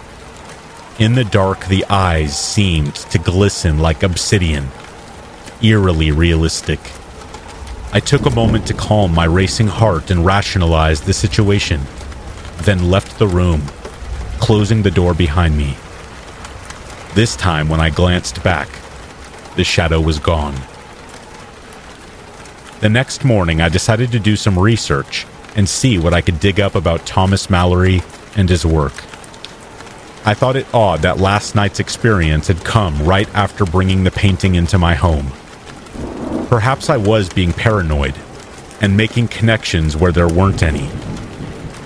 [0.98, 4.66] In the dark, the eyes seemed to glisten like obsidian,
[5.62, 6.80] eerily realistic.
[7.92, 11.82] I took a moment to calm my racing heart and rationalize the situation,
[12.62, 13.62] then left the room,
[14.40, 15.76] closing the door behind me.
[17.14, 18.68] This time, when I glanced back,
[19.54, 20.56] the shadow was gone.
[22.80, 26.60] The next morning, I decided to do some research and see what I could dig
[26.60, 28.02] up about Thomas Mallory
[28.36, 28.92] and his work.
[30.24, 34.54] I thought it odd that last night's experience had come right after bringing the painting
[34.54, 35.32] into my home.
[36.48, 38.14] Perhaps I was being paranoid
[38.80, 40.88] and making connections where there weren't any,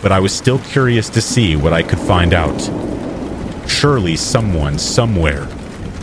[0.02, 2.60] but I was still curious to see what I could find out.
[3.66, 5.48] Surely someone, somewhere,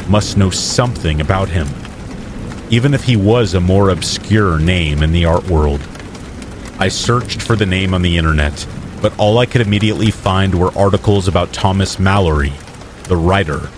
[0.07, 1.67] must know something about him,
[2.69, 5.81] even if he was a more obscure name in the art world.
[6.77, 8.65] I searched for the name on the internet,
[9.01, 12.53] but all I could immediately find were articles about Thomas Mallory,
[13.03, 13.69] the writer,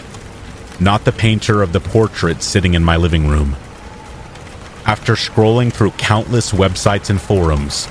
[0.79, 3.55] not the painter of the portrait sitting in my living room.
[4.85, 7.87] After scrolling through countless websites and forums,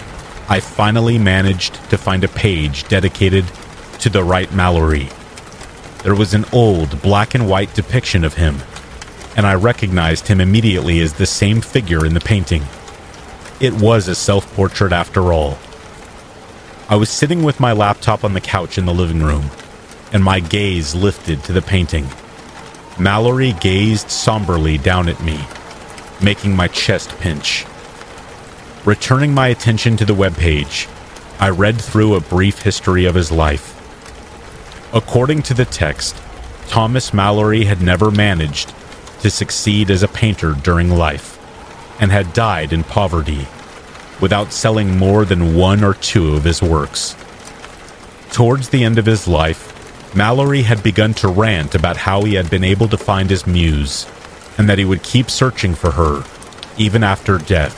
[0.49, 3.45] I finally managed to find a page dedicated
[4.01, 5.09] to the right Mallory.
[6.03, 8.59] there was an old black and white depiction of him,
[9.37, 12.65] and I recognized him immediately as the same figure in the painting.
[13.61, 15.59] It was a self portrait after all.
[16.89, 19.51] I was sitting with my laptop on the couch in the living room,
[20.13, 22.09] and my gaze lifted to the painting.
[22.99, 25.39] Mallory gazed somberly down at me,
[26.23, 27.65] making my chest pinch.
[28.85, 30.89] Returning my attention to the webpage,
[31.39, 33.77] I read through a brief history of his life.
[34.93, 36.21] According to the text,
[36.67, 38.73] Thomas Mallory had never managed
[39.21, 41.39] to succeed as a painter during life
[42.01, 43.47] and had died in poverty.
[44.21, 47.17] without selling more than one or two of his works.
[48.33, 52.51] Towards the end of his life, Mallory had begun to rant about how he had
[52.51, 54.07] been able to find his muse
[54.59, 56.25] and that he would keep searching for her,
[56.77, 57.77] even after death.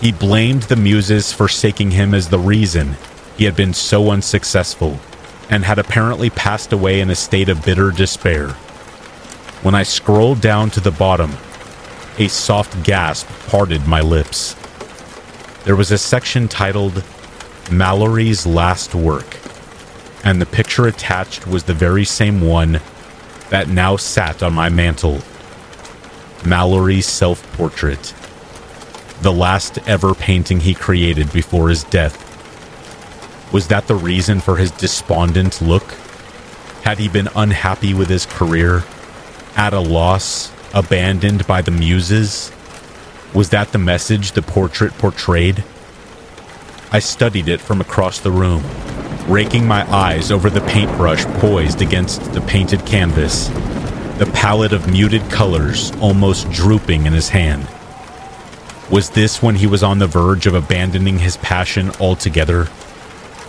[0.00, 2.96] He blamed the muses forsaking him as the reason
[3.36, 4.98] he had been so unsuccessful
[5.48, 8.56] and had apparently passed away in a state of bitter despair.
[9.62, 11.32] When I scrolled down to the bottom,
[12.18, 14.56] a soft gasp parted my lips.
[15.64, 17.04] There was a section titled
[17.70, 19.38] Mallory's Last Work,
[20.24, 22.80] and the picture attached was the very same one
[23.50, 25.20] that now sat on my mantle
[26.42, 28.14] Mallory's self portrait,
[29.20, 32.16] the last ever painting he created before his death.
[33.52, 35.92] Was that the reason for his despondent look?
[36.82, 38.84] Had he been unhappy with his career?
[39.60, 40.50] At a loss?
[40.72, 42.50] Abandoned by the muses?
[43.34, 45.62] Was that the message the portrait portrayed?
[46.90, 48.64] I studied it from across the room,
[49.28, 53.48] raking my eyes over the paintbrush poised against the painted canvas,
[54.16, 57.68] the palette of muted colors almost drooping in his hand.
[58.90, 62.68] Was this when he was on the verge of abandoning his passion altogether?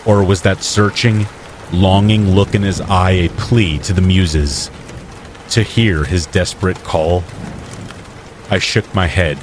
[0.04, 1.26] Or was that searching,
[1.72, 4.70] longing look in his eye a plea to the muses?
[5.52, 7.22] To hear his desperate call?
[8.48, 9.36] I shook my head,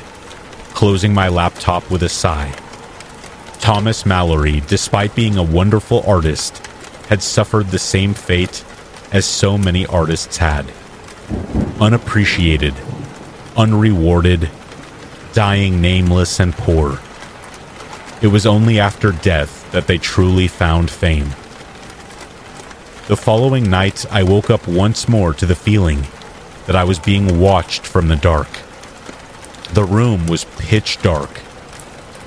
[0.73, 2.51] closing my laptop with a sigh.
[3.59, 6.65] Thomas Mallory, despite being a wonderful artist,
[7.09, 8.65] had suffered the same fate
[9.11, 10.65] as so many artists had.
[11.79, 12.73] Unappreciated,
[13.55, 14.49] unrewarded,
[15.33, 16.99] dying nameless and poor.
[18.19, 21.35] It was only after death that they truly found fame.
[23.09, 26.03] The following night, I woke up once more to the feeling
[26.67, 28.47] that I was being watched from the dark.
[29.73, 31.39] The room was pitch dark.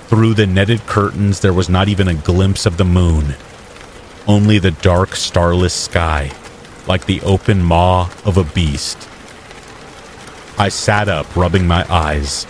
[0.08, 3.36] Through the netted curtains, there was not even a glimpse of the moon,
[4.26, 6.32] only the dark, starless sky,
[6.88, 9.08] like the open maw of a beast.
[10.58, 12.44] I sat up, rubbing my eyes.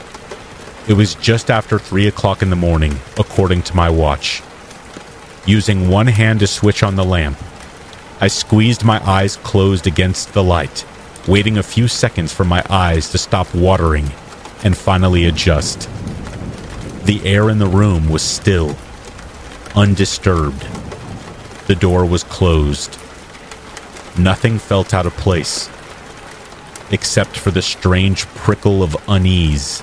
[0.88, 4.42] It was just after three o'clock in the morning, according to my watch.
[5.44, 7.36] Using one hand to switch on the lamp,
[8.22, 10.86] I squeezed my eyes closed against the light,
[11.26, 14.12] waiting a few seconds for my eyes to stop watering
[14.62, 15.90] and finally adjust.
[17.04, 18.76] The air in the room was still,
[19.74, 20.62] undisturbed.
[21.66, 22.96] The door was closed.
[24.16, 25.68] Nothing felt out of place,
[26.92, 29.82] except for the strange prickle of unease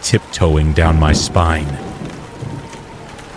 [0.00, 1.68] tiptoeing down my spine.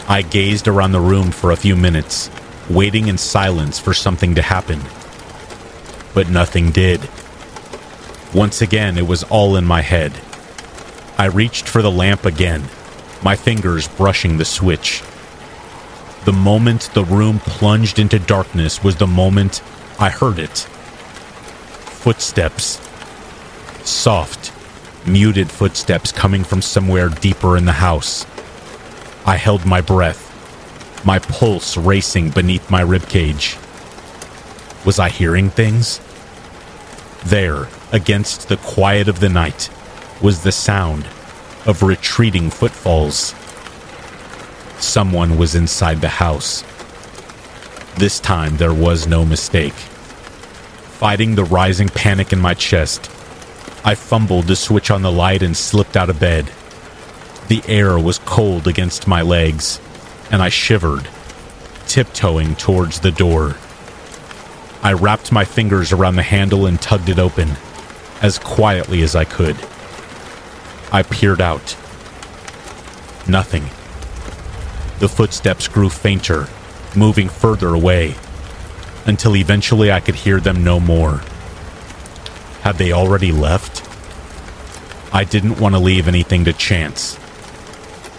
[0.07, 2.29] I gazed around the room for a few minutes,
[2.69, 4.81] waiting in silence for something to happen.
[6.13, 7.09] But nothing did.
[8.33, 10.13] Once again, it was all in my head.
[11.17, 12.63] I reached for the lamp again,
[13.23, 15.03] my fingers brushing the switch.
[16.25, 19.61] The moment the room plunged into darkness was the moment
[19.99, 20.59] I heard it.
[21.99, 22.79] Footsteps.
[23.83, 24.53] Soft,
[25.07, 28.25] muted footsteps coming from somewhere deeper in the house.
[29.25, 30.28] I held my breath,
[31.05, 33.57] my pulse racing beneath my ribcage.
[34.85, 35.99] Was I hearing things?
[37.25, 39.69] There, against the quiet of the night,
[40.21, 41.05] was the sound
[41.65, 43.35] of retreating footfalls.
[44.77, 46.63] Someone was inside the house.
[47.95, 49.73] This time there was no mistake.
[49.73, 53.09] Fighting the rising panic in my chest,
[53.83, 56.51] I fumbled to switch on the light and slipped out of bed.
[57.47, 59.79] The air was cold against my legs,
[60.31, 61.07] and I shivered,
[61.87, 63.55] tiptoeing towards the door.
[64.81, 67.49] I wrapped my fingers around the handle and tugged it open,
[68.21, 69.57] as quietly as I could.
[70.91, 71.75] I peered out.
[73.27, 73.63] Nothing.
[74.99, 76.47] The footsteps grew fainter,
[76.95, 78.15] moving further away,
[79.05, 81.21] until eventually I could hear them no more.
[82.61, 83.87] Had they already left?
[85.13, 87.19] I didn't want to leave anything to chance.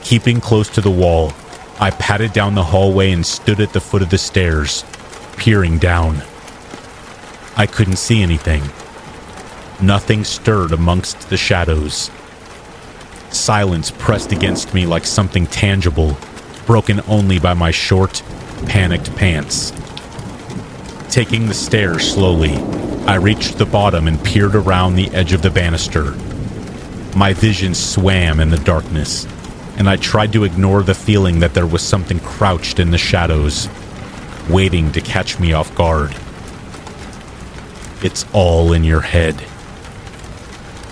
[0.02, 1.32] Keeping close to the wall,
[1.80, 4.84] I padded down the hallway and stood at the foot of the stairs,
[5.38, 6.22] peering down.
[7.56, 8.62] I couldn't see anything.
[9.80, 12.10] Nothing stirred amongst the shadows.
[13.30, 16.18] Silence pressed against me like something tangible,
[16.66, 18.22] broken only by my short,
[18.66, 19.72] panicked pants.
[21.08, 22.56] Taking the stairs slowly,
[23.06, 26.10] I reached the bottom and peered around the edge of the banister.
[27.16, 29.26] My vision swam in the darkness,
[29.80, 33.66] and I tried to ignore the feeling that there was something crouched in the shadows,
[34.50, 36.14] waiting to catch me off guard.
[38.02, 39.42] It's all in your head.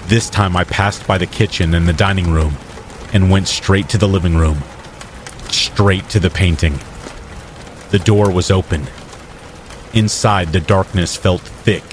[0.07, 2.57] This time I passed by the kitchen and the dining room,
[3.13, 4.63] and went straight to the living room,
[5.51, 6.79] straight to the painting.
[7.91, 8.87] The door was open.
[9.93, 11.85] Inside, the darkness felt thick,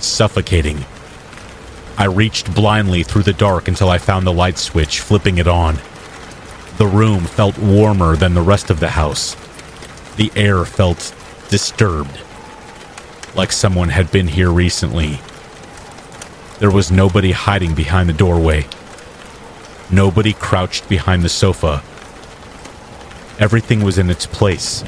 [0.00, 0.84] suffocating.
[1.96, 5.78] I reached blindly through the dark until I found the light switch, flipping it on.
[6.80, 9.36] The room felt warmer than the rest of the house.
[10.16, 11.14] The air felt
[11.50, 12.18] disturbed,
[13.34, 15.20] like someone had been here recently.
[16.58, 18.66] There was nobody hiding behind the doorway.
[19.90, 21.82] Nobody crouched behind the sofa.
[23.38, 24.82] Everything was in its place.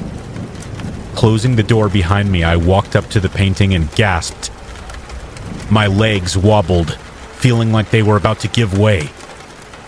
[1.13, 4.49] Closing the door behind me, I walked up to the painting and gasped.
[5.71, 6.95] My legs wobbled,
[7.37, 9.11] feeling like they were about to give way.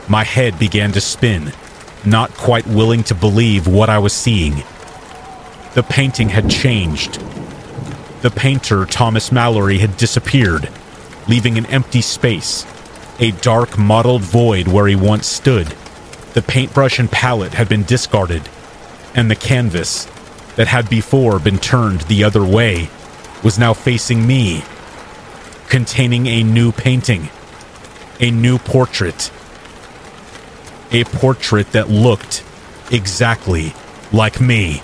[0.08, 1.52] My head began to spin,
[2.06, 4.64] not quite willing to believe what I was seeing.
[5.74, 7.20] The painting had changed.
[8.22, 10.70] The painter, Thomas Mallory, had disappeared,
[11.28, 12.66] leaving an empty space,
[13.20, 15.68] a dark, mottled void where he once stood.
[16.34, 18.50] The paintbrush and palette had been discarded,
[19.14, 20.06] and the canvas,
[20.56, 22.90] that had before been turned the other way,
[23.44, 24.64] was now facing me,
[25.68, 27.30] containing a new painting,
[28.20, 29.32] a new portrait.
[30.92, 32.44] A portrait that looked
[32.92, 33.74] exactly
[34.12, 34.82] like me.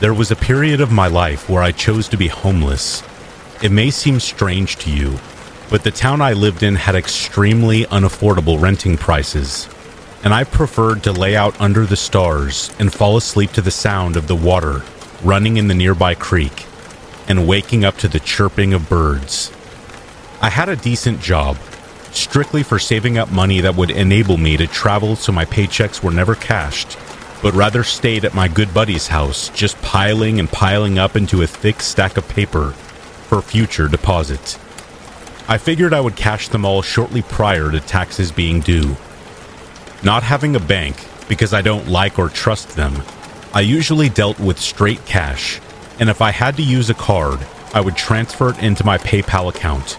[0.00, 3.02] There was a period of my life where I chose to be homeless.
[3.62, 5.18] It may seem strange to you,
[5.70, 9.68] but the town I lived in had extremely unaffordable renting prices,
[10.22, 14.16] and I preferred to lay out under the stars and fall asleep to the sound
[14.16, 14.82] of the water
[15.22, 16.66] running in the nearby creek
[17.26, 19.52] and waking up to the chirping of birds.
[20.40, 21.56] I had a decent job,
[22.12, 26.12] strictly for saving up money that would enable me to travel so my paychecks were
[26.12, 26.96] never cashed
[27.42, 31.46] but rather stayed at my good buddy's house, just piling and piling up into a
[31.46, 34.58] thick stack of paper for future deposits.
[35.48, 38.96] I figured I would cash them all shortly prior to taxes being due.
[40.02, 43.02] Not having a bank, because I don't like or trust them,
[43.52, 45.60] I usually dealt with straight cash,
[45.98, 47.40] and if I had to use a card,
[47.74, 49.98] I would transfer it into my PayPal account.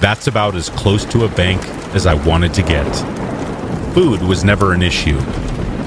[0.00, 1.64] That's about as close to a bank
[1.94, 2.90] as I wanted to get.
[3.94, 5.20] Food was never an issue,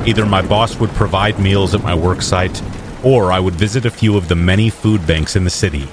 [0.05, 2.61] Either my boss would provide meals at my work site,
[3.03, 5.88] or I would visit a few of the many food banks in the city.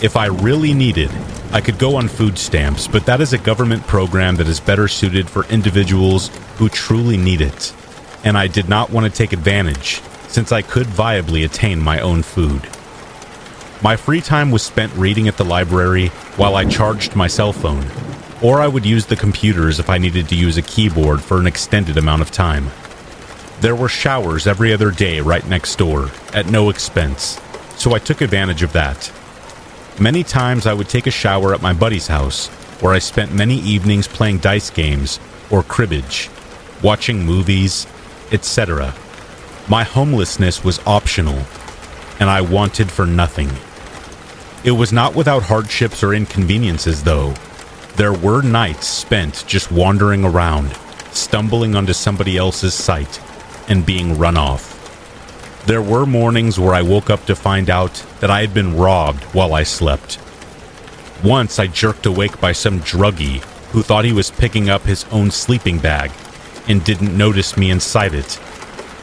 [0.00, 1.10] If I really needed,
[1.50, 4.86] I could go on food stamps, but that is a government program that is better
[4.86, 7.74] suited for individuals who truly need it.
[8.22, 12.22] And I did not want to take advantage, since I could viably attain my own
[12.22, 12.62] food.
[13.82, 17.86] My free time was spent reading at the library while I charged my cell phone,
[18.40, 21.48] or I would use the computers if I needed to use a keyboard for an
[21.48, 22.70] extended amount of time.
[23.62, 27.40] There were showers every other day right next door, at no expense,
[27.76, 29.10] so I took advantage of that.
[30.00, 32.46] Many times I would take a shower at my buddy's house,
[32.80, 35.18] where I spent many evenings playing dice games
[35.50, 36.30] or cribbage,
[36.84, 37.84] watching movies,
[38.30, 38.94] etc.
[39.68, 41.42] My homelessness was optional,
[42.20, 43.50] and I wanted for nothing.
[44.62, 47.34] It was not without hardships or inconveniences, though.
[47.96, 50.76] There were nights spent just wandering around,
[51.10, 53.20] stumbling onto somebody else's site,
[53.68, 54.77] and being run off.
[55.68, 59.22] There were mornings where I woke up to find out that I had been robbed
[59.34, 60.18] while I slept.
[61.22, 63.42] Once I jerked awake by some druggie
[63.72, 66.10] who thought he was picking up his own sleeping bag
[66.68, 68.40] and didn't notice me inside it.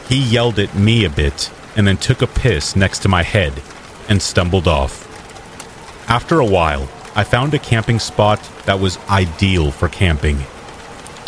[0.09, 3.61] He yelled at me a bit and then took a piss next to my head
[4.09, 5.05] and stumbled off.
[6.09, 10.39] After a while, I found a camping spot that was ideal for camping.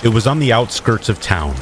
[0.03, 1.57] It was on the outskirts of town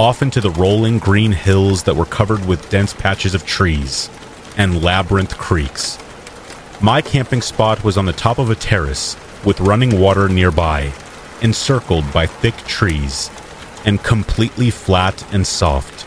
[0.00, 4.08] off into the rolling green hills that were covered with dense patches of trees
[4.56, 5.98] and labyrinth creeks.
[6.80, 10.90] My camping spot was on the top of a terrace with running water nearby,
[11.42, 13.30] encircled by thick trees,
[13.84, 16.06] and completely flat and soft.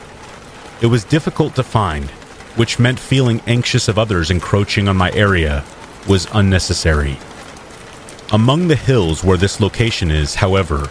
[0.81, 2.09] It was difficult to find,
[2.55, 5.63] which meant feeling anxious of others encroaching on my area
[6.09, 7.19] was unnecessary.
[8.31, 10.89] Among the hills where this location is, however,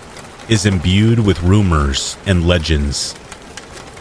[0.49, 3.14] is imbued with rumors and legends.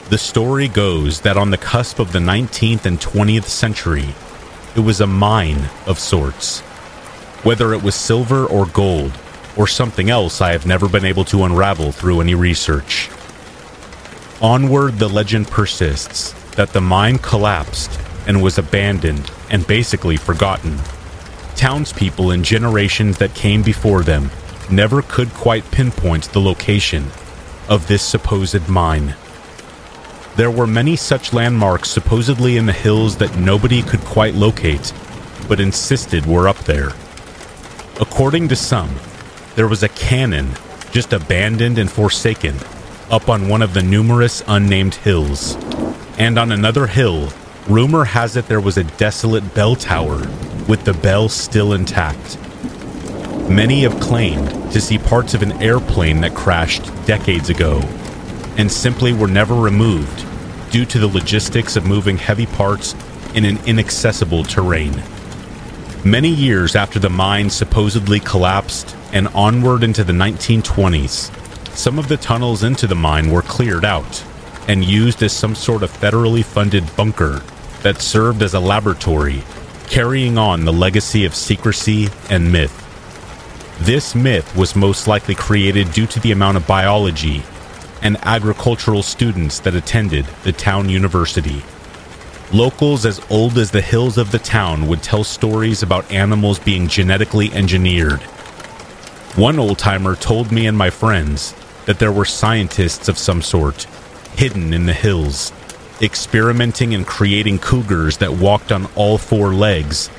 [0.09, 4.09] The story goes that on the cusp of the 19th and 20th century,
[4.75, 6.59] it was a mine of sorts.
[7.43, 9.13] Whether it was silver or gold,
[9.55, 13.09] or something else I have never been able to unravel through any research.
[14.41, 20.79] Onward, the legend persists that the mine collapsed and was abandoned and basically forgotten.
[21.55, 24.31] Townspeople in generations that came before them
[24.71, 27.07] never could quite pinpoint the location,
[27.67, 29.15] of this supposed mine.
[30.35, 34.93] There were many such landmarks supposedly in the hills that nobody could quite locate,
[35.47, 36.93] but insisted were up there.
[37.99, 38.95] According to some,
[39.55, 40.51] there was a cannon
[40.91, 42.55] just abandoned and forsaken
[43.09, 45.55] up on one of the numerous unnamed hills.
[46.17, 47.31] And on another hill,
[47.67, 50.17] rumor has it there was a desolate bell tower
[50.67, 52.37] with the bell still intact.
[53.51, 57.81] Many have claimed to see parts of an airplane that crashed decades ago
[58.55, 60.25] and simply were never removed
[60.71, 62.95] due to the logistics of moving heavy parts
[63.35, 65.03] in an inaccessible terrain.
[66.05, 71.29] Many years after the mine supposedly collapsed and onward into the 1920s,
[71.75, 74.23] some of the tunnels into the mine were cleared out
[74.69, 77.41] and used as some sort of federally funded bunker
[77.81, 79.43] that served as a laboratory,
[79.89, 82.80] carrying on the legacy of secrecy and myth.
[83.81, 87.41] This myth was most likely created due to the amount of biology
[88.03, 91.63] and agricultural students that attended the town university.
[92.53, 96.87] Locals as old as the hills of the town would tell stories about animals being
[96.87, 98.19] genetically engineered.
[99.35, 101.55] One old timer told me and my friends
[101.87, 103.87] that there were scientists of some sort
[104.35, 105.51] hidden in the hills,
[105.99, 110.11] experimenting and creating cougars that walked on all four legs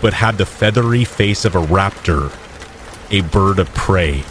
[0.00, 2.32] but had the feathery face of a raptor,
[3.18, 4.22] a bird of prey,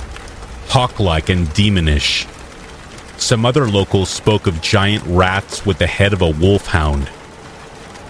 [0.68, 2.28] hawk like and demonish.
[3.18, 7.10] Some other locals spoke of giant rats with the head of a wolfhound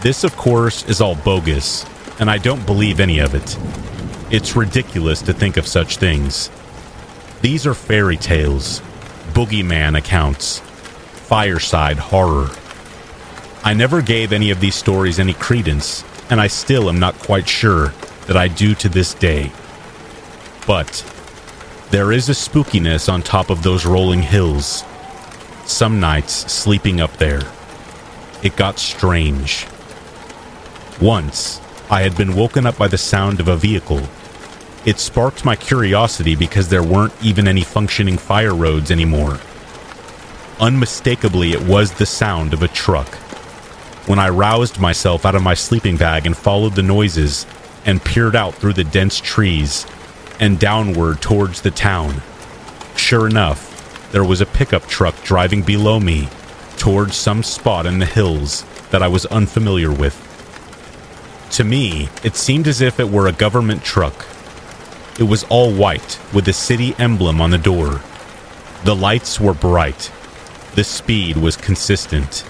[0.04, 1.86] this, of course, is all bogus,
[2.20, 3.58] and I don't believe any of it.
[4.30, 6.50] It's ridiculous to think of such things.
[7.42, 8.82] These are fairy tales,
[9.32, 12.50] boogeyman accounts, fireside horror.
[13.64, 17.48] I never gave any of these stories any credence, and I still am not quite
[17.48, 17.94] sure
[18.28, 19.54] that I do to this day.
[20.66, 21.04] But
[21.92, 24.84] there is a spookiness on top of those rolling hills.
[25.66, 27.42] Some nights sleeping up there,
[28.42, 29.68] it got strange.
[31.02, 34.02] Once, I had been woken up by the sound of a vehicle.
[34.86, 39.40] It sparked my curiosity because there weren't even any functioning fire roads anymore.
[40.60, 43.16] Unmistakably, it was the sound of a truck.
[44.08, 47.46] When I roused myself out of my sleeping bag and followed the noises
[47.86, 49.86] and peered out through the dense trees
[50.40, 52.22] and downward towards the town,
[52.96, 56.30] sure enough, there was a pickup truck driving below me
[56.78, 60.20] towards some spot in the hills that I was unfamiliar with.
[61.52, 64.26] To me, it seemed as if it were a government truck.
[65.20, 68.02] It was all white, with the city emblem on the door.
[68.84, 70.12] The lights were bright.
[70.76, 72.44] The speed was consistent.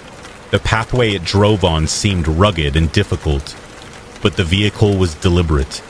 [0.52, 3.56] The pathway it drove on seemed rugged and difficult,
[4.22, 5.84] but the vehicle was deliberate.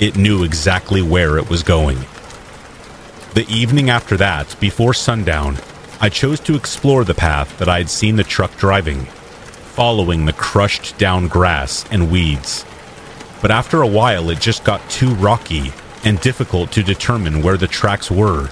[0.00, 1.98] It knew exactly where it was going.
[3.34, 5.58] The evening after that, before sundown,
[6.00, 9.06] I chose to explore the path that I had seen the truck driving
[9.80, 12.64] following the crushed down grass and weeds.
[13.40, 15.72] But after a while, it just got too rocky
[16.04, 18.50] and difficult to determine where the tracks were.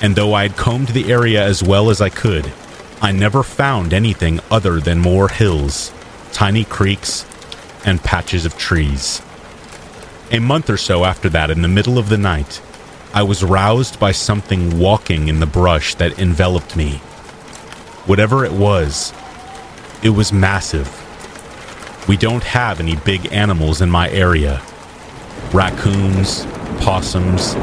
[0.00, 2.52] And though I had combed the area as well as I could,
[3.00, 5.92] I never found anything other than more hills,
[6.32, 7.24] tiny creeks,
[7.84, 9.22] and patches of trees.
[10.32, 12.62] A month or so after that, in the middle of the night,
[13.12, 16.98] I was roused by something walking in the brush that enveloped me.
[18.06, 19.12] Whatever it was,
[20.04, 20.88] it was massive.
[22.08, 24.62] We don't have any big animals in my area.
[25.52, 26.46] Raccoons,
[26.80, 27.54] possums,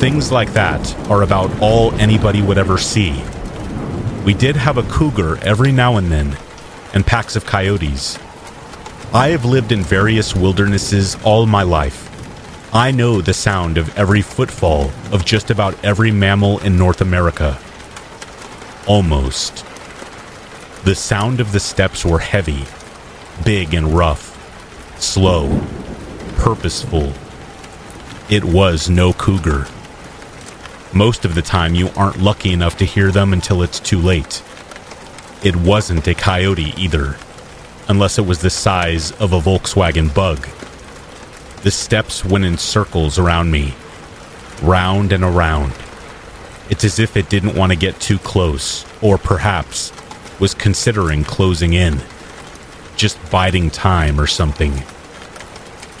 [0.00, 3.22] things like that are about all anybody would ever see.
[4.24, 6.36] We did have a cougar every now and then,
[6.92, 8.18] and packs of coyotes.
[9.12, 12.10] I have lived in various wildernesses all my life.
[12.74, 17.58] I know the sound of every footfall of just about every mammal in North America.
[18.86, 19.64] Almost.
[20.84, 22.64] The sound of the steps were heavy,
[23.44, 24.34] big and rough,
[25.00, 25.64] slow,
[26.36, 27.12] purposeful.
[28.28, 29.68] It was no cougar.
[30.92, 34.42] Most of the time, you aren't lucky enough to hear them until it's too late.
[35.42, 37.16] It wasn't a coyote either,
[37.88, 40.48] unless it was the size of a Volkswagen bug.
[41.62, 43.74] The steps went in circles around me,
[44.62, 45.72] round and around.
[46.70, 49.92] It's as if it didn't want to get too close, or perhaps
[50.40, 52.00] was considering closing in,
[52.96, 54.82] just biding time or something.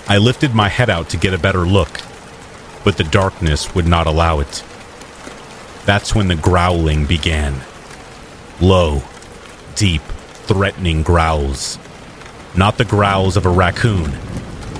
[0.06, 2.00] I lifted my head out to get a better look,
[2.84, 4.62] but the darkness would not allow it.
[5.86, 7.60] That's when the growling began.
[8.60, 9.02] Low,
[9.74, 10.02] deep,
[10.46, 11.78] threatening growls.
[12.56, 14.12] Not the growls of a raccoon,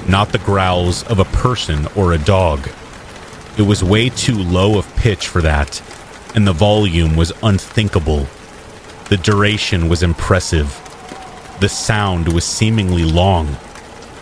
[0.08, 2.68] not the growls of a person or a dog.
[3.56, 5.82] It was way too low of pitch for that,
[6.34, 8.26] and the volume was unthinkable.
[9.08, 10.80] The duration was impressive.
[11.60, 13.56] The sound was seemingly long,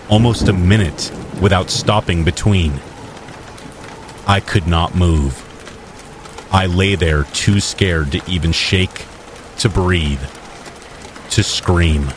[0.09, 2.81] almost a minute without stopping between.
[4.27, 5.49] I could not move.
[6.53, 9.07] I lay there too scared to even shake,
[9.59, 10.23] to breathe,
[11.33, 12.09] to scream.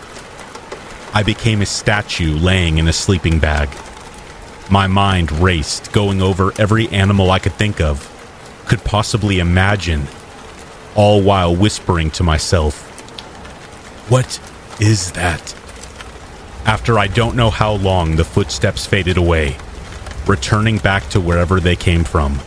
[1.14, 3.70] I became a statue laying in a sleeping bag.
[4.70, 8.12] My mind raced, going over every animal I could think of,
[8.68, 10.08] could possibly imagine,
[10.96, 12.82] all while whispering to myself,
[14.10, 14.40] What
[14.82, 15.54] is that?
[16.66, 19.58] After I don't know how long, the footsteps faded away,
[20.28, 22.40] returning back to wherever they came from,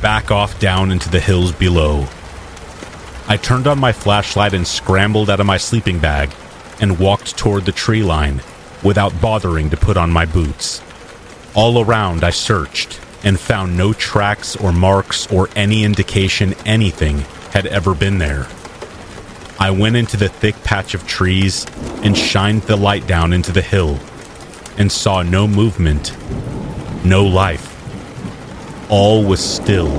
[0.00, 2.06] back off down into the hills below.
[3.30, 6.34] I turned on my flashlight and scrambled out of my sleeping bag
[6.80, 8.42] and walked toward the tree line
[8.82, 10.82] without bothering to put on my boots.
[11.54, 17.18] All around, I searched and found no tracks or marks or any indication anything
[17.52, 18.48] had ever been there.
[19.60, 21.66] I went into the thick patch of trees
[22.02, 24.00] and shined the light down into the hill
[24.76, 26.16] and saw no movement,
[27.04, 27.70] no life.
[28.90, 29.92] All was still.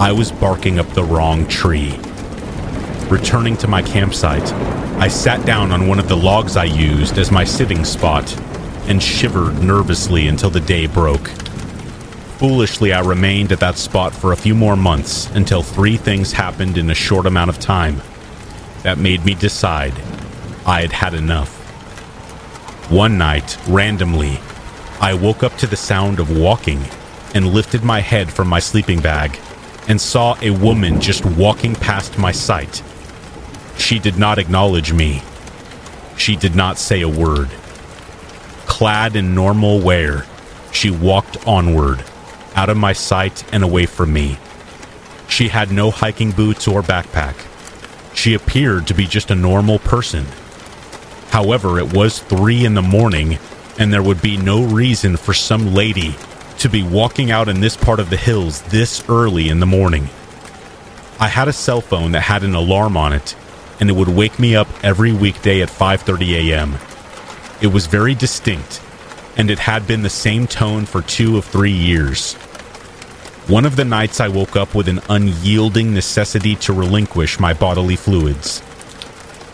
[0.00, 1.98] I was barking up the wrong tree.
[3.10, 4.52] Returning to my campsite,
[5.00, 8.38] I sat down on one of the logs I used as my sitting spot
[8.86, 11.28] and shivered nervously until the day broke.
[12.36, 16.76] Foolishly, I remained at that spot for a few more months until three things happened
[16.76, 18.02] in a short amount of time
[18.82, 19.94] that made me decide
[20.66, 21.54] I had had enough.
[22.90, 24.38] One night, randomly,
[25.00, 26.82] I woke up to the sound of walking
[27.34, 29.38] and lifted my head from my sleeping bag
[29.88, 32.82] and saw a woman just walking past my sight.
[33.78, 35.22] She did not acknowledge me.
[36.16, 37.48] She did not say a word.
[38.66, 40.26] Clad in normal wear,
[40.72, 42.04] she walked onward,
[42.54, 44.38] out of my sight and away from me.
[45.28, 47.34] She had no hiking boots or backpack.
[48.14, 50.26] She appeared to be just a normal person.
[51.30, 53.38] However, it was three in the morning,
[53.78, 56.16] and there would be no reason for some lady
[56.58, 60.08] to be walking out in this part of the hills this early in the morning.
[61.20, 63.36] I had a cell phone that had an alarm on it,
[63.80, 66.78] and it would wake me up every weekday at 5:30 a.m.
[67.60, 68.80] It was very distinct,
[69.36, 72.34] and it had been the same tone for 2 of 3 years.
[73.48, 77.96] One of the nights I woke up with an unyielding necessity to relinquish my bodily
[77.96, 78.62] fluids.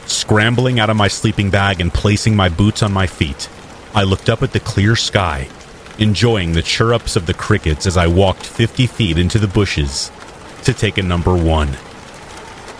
[0.07, 3.49] Scrambling out of my sleeping bag and placing my boots on my feet,
[3.95, 5.49] I looked up at the clear sky,
[5.99, 10.11] enjoying the chirrups of the crickets as I walked 50 feet into the bushes
[10.65, 11.77] to take a number one.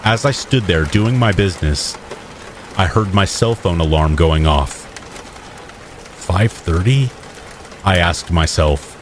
[0.05, 1.97] As I stood there doing my business,
[2.77, 4.85] I heard my cell phone alarm going off.
[6.27, 7.09] 5:30?
[7.85, 8.99] I asked myself.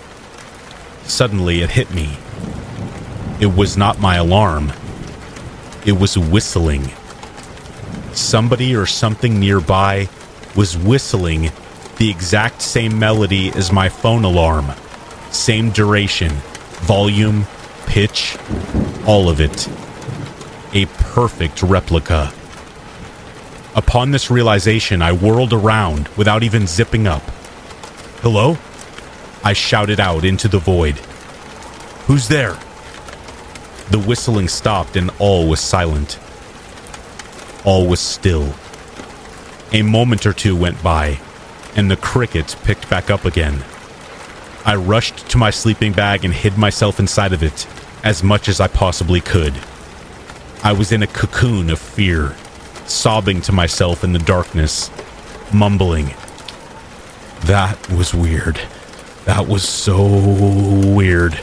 [1.04, 2.18] Suddenly it hit me.
[3.40, 4.72] It was not my alarm.
[5.84, 6.92] It was whistling.
[8.12, 10.08] Somebody or something nearby
[10.54, 11.50] was whistling
[11.96, 14.70] the exact same melody as my phone alarm.
[15.32, 16.30] Same duration,
[16.82, 17.48] volume,
[17.86, 18.36] pitch,
[19.04, 19.66] all of it.
[20.74, 22.32] A perfect replica.
[23.74, 27.22] Upon this realization, I whirled around without even zipping up.
[28.20, 28.56] Hello?
[29.44, 30.98] I shouted out into the void.
[32.06, 32.56] Who's there?
[33.90, 36.18] The whistling stopped and all was silent.
[37.64, 38.54] All was still.
[39.72, 41.18] A moment or two went by,
[41.76, 43.64] and the crickets picked back up again.
[44.64, 47.66] I rushed to my sleeping bag and hid myself inside of it
[48.02, 49.54] as much as I possibly could.
[50.64, 52.36] I was in a cocoon of fear,
[52.86, 54.90] sobbing to myself in the darkness,
[55.52, 56.14] mumbling.
[57.46, 58.60] That was weird.
[59.24, 60.06] That was so
[60.94, 61.40] weird.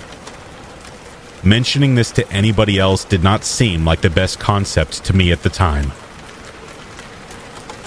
[1.44, 5.44] Mentioning this to anybody else did not seem like the best concept to me at
[5.44, 5.92] the time.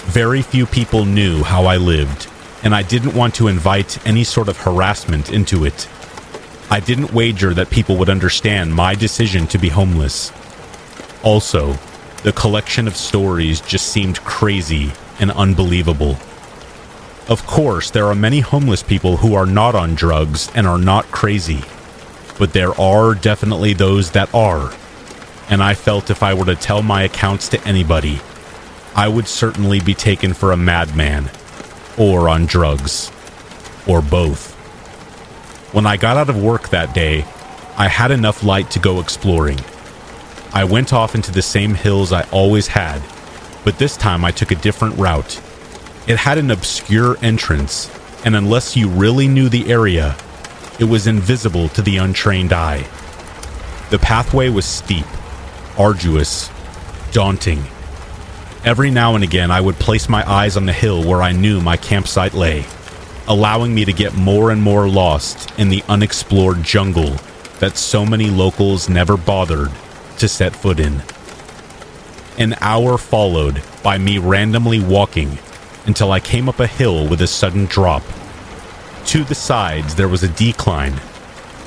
[0.05, 2.27] Very few people knew how I lived,
[2.61, 5.87] and I didn't want to invite any sort of harassment into it.
[6.69, 10.31] I didn't wager that people would understand my decision to be homeless.
[11.23, 11.77] Also,
[12.23, 16.17] the collection of stories just seemed crazy and unbelievable.
[17.29, 21.05] Of course, there are many homeless people who are not on drugs and are not
[21.05, 21.61] crazy,
[22.37, 24.73] but there are definitely those that are.
[25.49, 28.19] And I felt if I were to tell my accounts to anybody,
[28.95, 31.31] I would certainly be taken for a madman,
[31.97, 33.11] or on drugs,
[33.87, 34.53] or both.
[35.73, 37.25] When I got out of work that day,
[37.77, 39.59] I had enough light to go exploring.
[40.53, 43.01] I went off into the same hills I always had,
[43.63, 45.41] but this time I took a different route.
[46.05, 47.89] It had an obscure entrance,
[48.23, 50.15] and unless you really knew the area,
[50.79, 52.85] it was invisible to the untrained eye.
[53.89, 55.07] The pathway was steep,
[55.75, 56.51] arduous,
[57.11, 57.63] daunting.
[58.63, 61.61] Every now and again, I would place my eyes on the hill where I knew
[61.61, 62.63] my campsite lay,
[63.27, 67.15] allowing me to get more and more lost in the unexplored jungle
[67.57, 69.71] that so many locals never bothered
[70.23, 71.03] to set foot in.
[72.37, 75.37] An hour followed by me randomly walking
[75.85, 78.03] until I came up a hill with a sudden drop.
[79.07, 81.01] To the sides, there was a decline,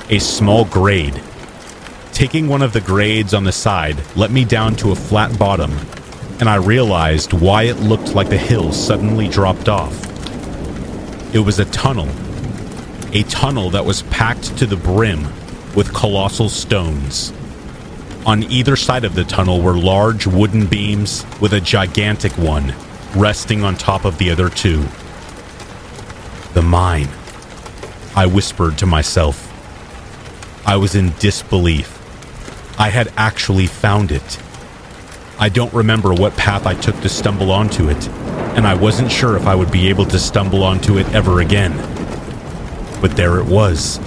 [0.09, 1.21] a small grade.
[2.13, 5.73] Taking one of the grades on the side let me down to a flat bottom,
[6.39, 9.93] and I realized why it looked like the hill suddenly dropped off.
[11.31, 12.09] It was a tunnel,
[13.13, 15.25] a tunnel that was packed to the brim
[15.75, 17.31] with colossal stones.
[18.27, 22.75] On either side of the tunnel were large wooden beams with a gigantic one
[23.15, 24.85] resting on top of the other two.
[26.53, 27.07] The mine,
[28.17, 29.45] I whispered to myself.
[30.67, 31.93] I was in disbelief.
[32.77, 34.39] I had actually found it.
[35.39, 38.09] I don't remember what path I took to stumble onto it,
[38.57, 41.77] and I wasn't sure if I would be able to stumble onto it ever again.
[42.99, 44.01] But there it was.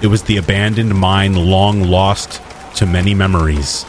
[0.00, 2.40] It was the abandoned mine long lost
[2.76, 3.84] to many memories.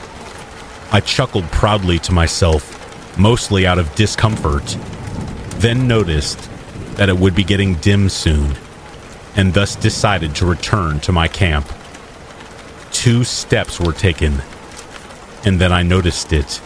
[0.92, 2.74] I chuckled proudly to myself
[3.18, 4.66] mostly out of discomfort,
[5.60, 6.50] then noticed
[6.96, 8.56] that it would be getting dim soon,
[9.36, 11.68] and thus decided to return to my camp.
[12.92, 14.42] Two steps were taken,
[15.46, 16.62] and then I noticed it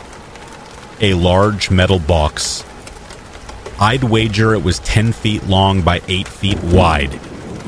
[1.01, 2.63] a large metal box.
[3.79, 7.19] I'd wager it was 10 feet long by 8 feet wide,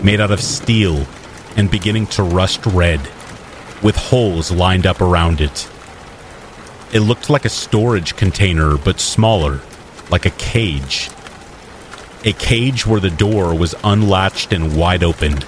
[0.03, 1.07] made out of steel
[1.55, 3.01] and beginning to rust red,
[3.83, 5.69] with holes lined up around it.
[6.93, 9.59] It looked like a storage container, but smaller,
[10.09, 11.09] like a cage.
[12.23, 15.39] A cage where the door was unlatched and wide open.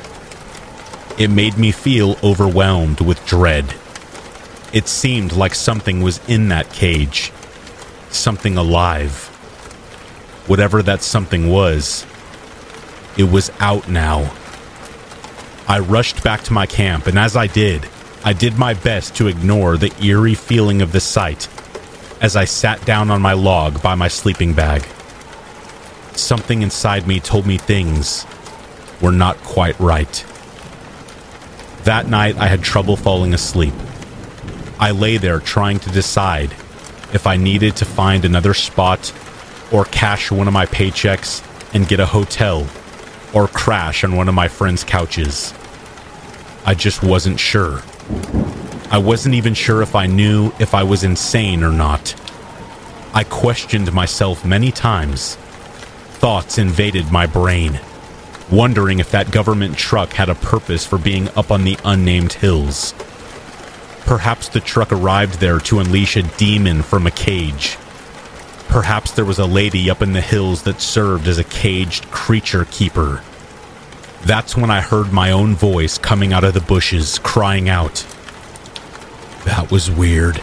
[1.18, 3.74] It made me feel overwhelmed with dread.
[4.74, 7.32] It seemed like something was in that cage.
[8.10, 9.28] Something alive.
[10.48, 12.06] Whatever that something was,
[13.18, 14.34] it was out now.
[15.68, 17.88] I rushed back to my camp, and as I did,
[18.26, 21.48] I did my best to ignore the eerie feeling of the sight
[22.20, 24.84] as I sat down on my log by my sleeping bag.
[26.14, 28.26] Something inside me told me things
[29.00, 30.26] were not quite right.
[31.84, 33.76] That night, I had trouble falling asleep.
[34.80, 36.50] I lay there trying to decide
[37.14, 39.14] if I needed to find another spot
[39.72, 41.44] or cash one of my paychecks
[41.76, 42.66] and get a hotel
[43.36, 45.54] or crash on one of my friends' couches.
[46.66, 47.84] I just wasn't sure.
[48.92, 52.16] I wasn't even sure if I knew if I was insane or not.
[53.14, 55.36] I questioned myself many times.
[56.16, 57.80] Thoughts invaded my brain,
[58.52, 62.94] wondering if that government truck had a purpose for being up on the unnamed hills.
[64.06, 67.78] Perhaps the truck arrived there to unleash a demon from a cage.
[68.68, 72.66] Perhaps there was a lady up in the hills that served as a caged creature
[72.66, 73.24] keeper.
[74.26, 78.04] That's when I heard my own voice coming out of the bushes, crying out.
[79.46, 80.42] That was weird.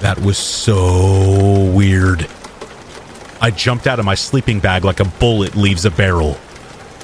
[0.00, 2.28] That was so weird.
[3.40, 6.36] I jumped out of my sleeping bag like a bullet leaves a barrel.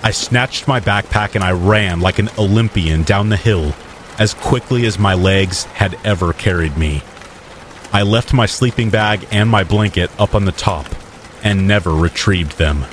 [0.03, 3.73] I snatched my backpack and I ran like an Olympian down the hill
[4.19, 7.05] as quickly as my legs had ever carried me.
[7.93, 10.87] I left my sleeping bag and my blanket up on the top
[11.45, 12.85] and never retrieved them.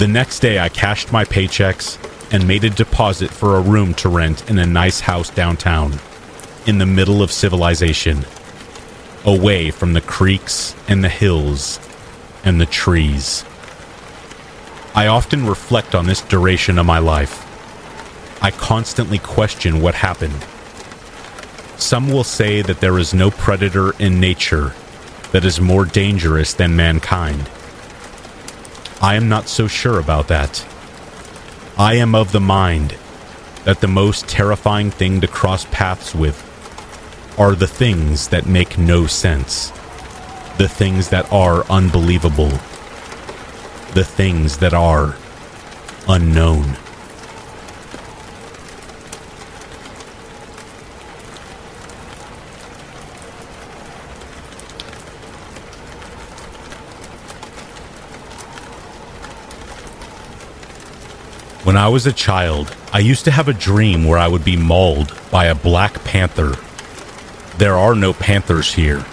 [0.00, 1.98] The next day, I cashed my paychecks
[2.32, 6.00] and made a deposit for a room to rent in a nice house downtown,
[6.64, 8.24] in the middle of civilization,
[9.26, 11.78] away from the creeks and the hills
[12.44, 13.44] and the trees.
[14.94, 17.44] I often reflect on this duration of my life.
[18.42, 20.46] I constantly question what happened.
[21.76, 24.72] Some will say that there is no predator in nature
[25.32, 27.50] that is more dangerous than mankind.
[29.02, 30.66] I am not so sure about that.
[31.78, 32.96] I am of the mind
[33.64, 36.46] that the most terrifying thing to cross paths with
[37.38, 39.70] are the things that make no sense,
[40.58, 42.50] the things that are unbelievable,
[43.94, 45.16] the things that are
[46.06, 46.76] unknown.
[61.70, 64.56] When I was a child, I used to have a dream where I would be
[64.56, 66.56] mauled by a black panther.
[67.58, 69.06] There are no panthers here.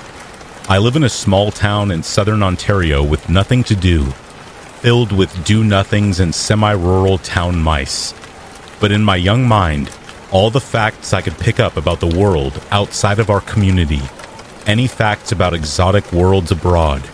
[0.67, 4.05] I live in a small town in southern Ontario with nothing to do,
[4.81, 8.15] filled with do nothings and semi rural town mice.
[8.79, 9.95] But in my young mind,
[10.31, 14.01] all the facts I could pick up about the world outside of our community,
[14.65, 17.07] any facts about exotic worlds abroad,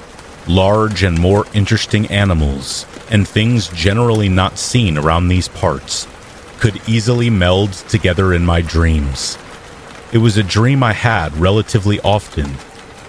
[0.48, 6.08] large and more interesting animals, and things generally not seen around these parts,
[6.60, 9.38] could easily meld together in my dreams.
[10.12, 12.56] It was a dream I had relatively often,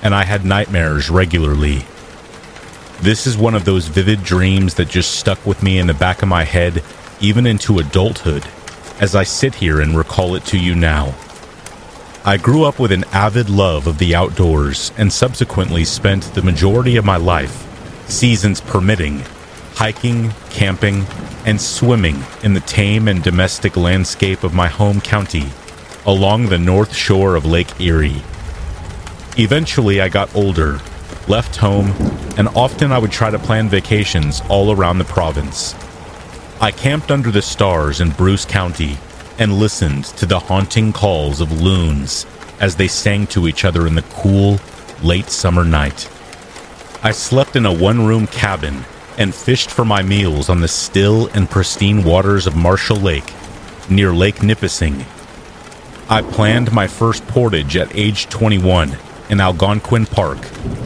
[0.03, 1.85] and I had nightmares regularly.
[3.01, 6.23] This is one of those vivid dreams that just stuck with me in the back
[6.23, 6.83] of my head,
[7.21, 8.45] even into adulthood,
[9.01, 11.15] as I sit here and recall it to you now.
[12.25, 16.97] I grew up with an avid love of the outdoors and subsequently spent the majority
[16.97, 17.69] of my life,
[18.09, 19.23] seasons permitting,
[19.75, 21.05] hiking, camping,
[21.45, 25.47] and swimming in the tame and domestic landscape of my home county
[26.07, 28.23] along the north shore of Lake Erie.
[29.37, 30.81] Eventually, I got older,
[31.29, 31.91] left home,
[32.37, 35.75] and often I would try to plan vacations all around the province.
[36.61, 38.97] I camped under the stars in Bruce County
[39.39, 42.27] and listened to the haunting calls of loons
[42.61, 44.61] as they sang to each other in the cool,
[45.03, 46.09] late summer night.
[47.03, 48.85] I slept in a one room cabin
[49.19, 53.33] and fished for my meals on the still and pristine waters of Marshall Lake
[53.89, 55.05] near Lake Nipissing.
[56.09, 58.97] I planned my first portage at age 21
[59.31, 60.39] in Algonquin Park,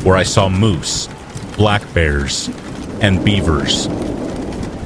[0.05, 1.09] where I saw moose,
[1.57, 2.49] black bears,
[3.01, 3.89] and beavers.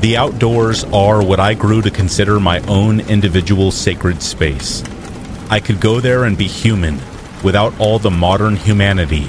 [0.01, 4.83] The outdoors are what I grew to consider my own individual sacred space.
[5.51, 6.99] I could go there and be human
[7.45, 9.29] without all the modern humanity.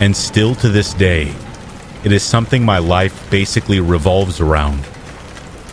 [0.00, 1.32] And still to this day,
[2.06, 4.78] it is something my life basically revolves around.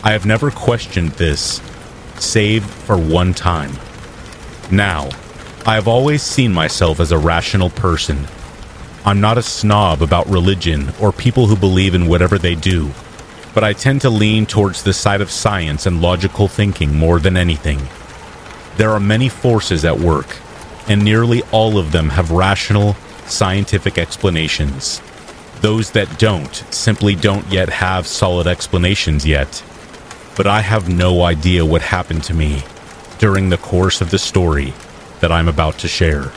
[0.02, 1.62] I have never questioned this,
[2.16, 3.70] save for one time.
[4.68, 5.10] Now,
[5.64, 8.26] I have always seen myself as a rational person.
[9.04, 12.90] I'm not a snob about religion or people who believe in whatever they do,
[13.54, 17.36] but I tend to lean towards the side of science and logical thinking more than
[17.36, 17.80] anything.
[18.76, 20.36] There are many forces at work,
[20.88, 22.94] and nearly all of them have rational,
[23.26, 25.00] scientific explanations.
[25.64, 29.64] Those that don't simply don't yet have solid explanations yet.
[30.36, 32.64] But I have no idea what happened to me
[33.18, 34.74] during the course of the story
[35.20, 36.32] that I'm about to share,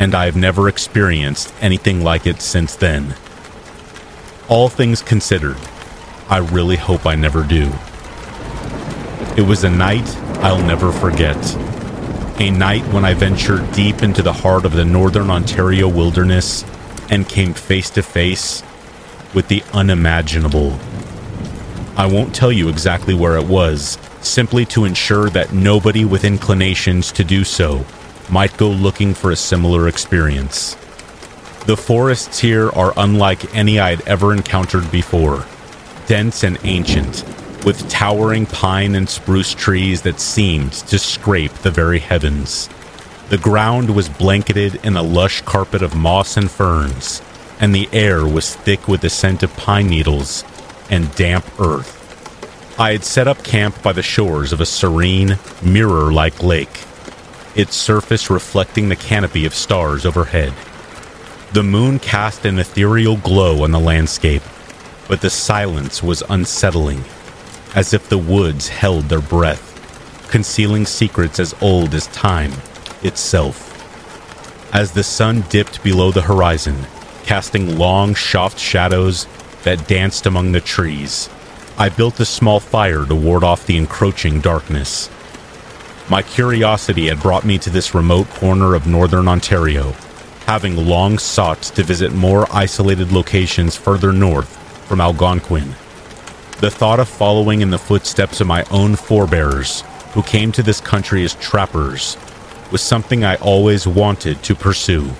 [0.00, 3.14] and I have never experienced anything like it since then.
[4.48, 5.58] All things considered,
[6.28, 7.70] I really hope I never do.
[9.36, 10.08] It was a night
[10.42, 11.38] I'll never forget.
[12.40, 16.64] A night when I ventured deep into the heart of the northern Ontario wilderness
[17.10, 18.62] and came face to face
[19.34, 20.78] with the unimaginable.
[21.96, 27.12] I won't tell you exactly where it was, simply to ensure that nobody with inclinations
[27.12, 27.84] to do so
[28.28, 30.74] might go looking for a similar experience.
[31.66, 35.44] The forests here are unlike any I'd ever encountered before
[36.06, 37.24] dense and ancient,
[37.64, 42.68] with towering pine and spruce trees that seemed to scrape the very heavens.
[43.28, 47.20] The ground was blanketed in a lush carpet of moss and ferns,
[47.58, 50.44] and the air was thick with the scent of pine needles
[50.90, 51.94] and damp earth.
[52.78, 56.84] I had set up camp by the shores of a serene, mirror like lake,
[57.56, 60.52] its surface reflecting the canopy of stars overhead.
[61.52, 64.42] The moon cast an ethereal glow on the landscape,
[65.08, 67.02] but the silence was unsettling,
[67.74, 72.52] as if the woods held their breath, concealing secrets as old as time
[73.02, 73.72] itself.
[74.74, 76.86] As the sun dipped below the horizon,
[77.24, 79.26] casting long, soft shadows
[79.64, 81.28] that danced among the trees,
[81.78, 85.10] I built a small fire to ward off the encroaching darkness.
[86.08, 89.92] My curiosity had brought me to this remote corner of northern Ontario,
[90.46, 95.74] having long sought to visit more isolated locations further north from Algonquin.
[96.60, 99.82] The thought of following in the footsteps of my own forebears,
[100.14, 102.16] who came to this country as trappers,
[102.70, 105.10] was something I always wanted to pursue.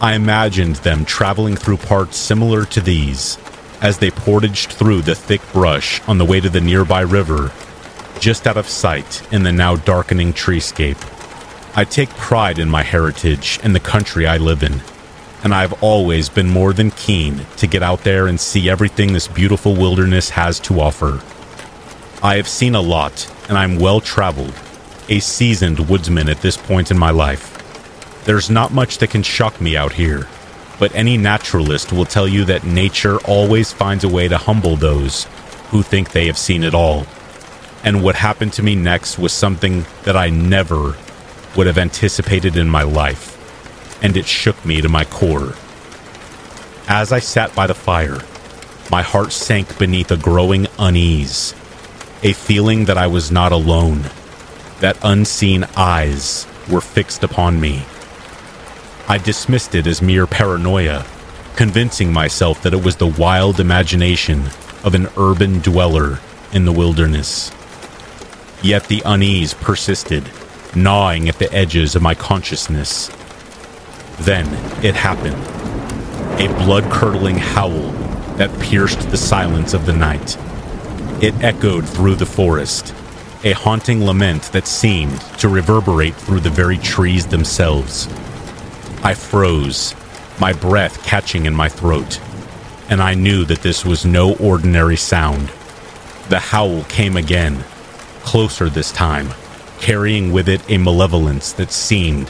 [0.00, 3.38] I imagined them traveling through parts similar to these
[3.80, 7.52] as they portaged through the thick brush on the way to the nearby river,
[8.18, 10.98] just out of sight in the now darkening treescape.
[11.76, 14.80] I take pride in my heritage and the country I live in,
[15.42, 19.28] and I've always been more than keen to get out there and see everything this
[19.28, 21.22] beautiful wilderness has to offer.
[22.22, 24.54] I have seen a lot, and I'm well traveled,
[25.10, 27.56] a seasoned woodsman at this point in my life.
[28.24, 30.28] There's not much that can shock me out here,
[30.78, 35.24] but any naturalist will tell you that nature always finds a way to humble those
[35.70, 37.06] who think they have seen it all.
[37.82, 40.96] And what happened to me next was something that I never
[41.56, 43.36] would have anticipated in my life,
[44.02, 45.54] and it shook me to my core.
[46.86, 48.18] As I sat by the fire,
[48.90, 51.52] my heart sank beneath a growing unease,
[52.22, 54.04] a feeling that I was not alone.
[54.80, 57.84] That unseen eyes were fixed upon me.
[59.08, 61.04] I dismissed it as mere paranoia,
[61.56, 64.46] convincing myself that it was the wild imagination
[64.84, 66.18] of an urban dweller
[66.52, 67.50] in the wilderness.
[68.62, 70.30] Yet the unease persisted,
[70.74, 73.10] gnawing at the edges of my consciousness.
[74.20, 74.46] Then
[74.84, 75.36] it happened.
[76.40, 77.90] A blood curdling howl
[78.36, 80.36] that pierced the silence of the night.
[81.22, 82.94] It echoed through the forest,
[83.42, 88.06] a haunting lament that seemed to reverberate through the very trees themselves.
[89.02, 89.94] I froze,
[90.38, 92.20] my breath catching in my throat,
[92.90, 95.48] and I knew that this was no ordinary sound.
[96.28, 97.64] The howl came again,
[98.22, 99.30] closer this time,
[99.80, 102.26] carrying with it a malevolence that seemed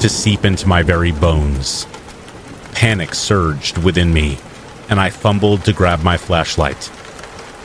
[0.00, 1.86] to seep into my very bones.
[2.72, 4.38] Panic surged within me,
[4.88, 6.90] and I fumbled to grab my flashlight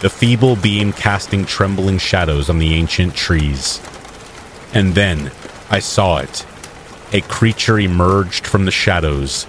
[0.06, 3.82] the feeble beam casting trembling shadows on the ancient trees.
[4.72, 5.32] And then
[5.72, 6.45] I saw it.
[7.12, 9.47] A creature emerged from the shadows,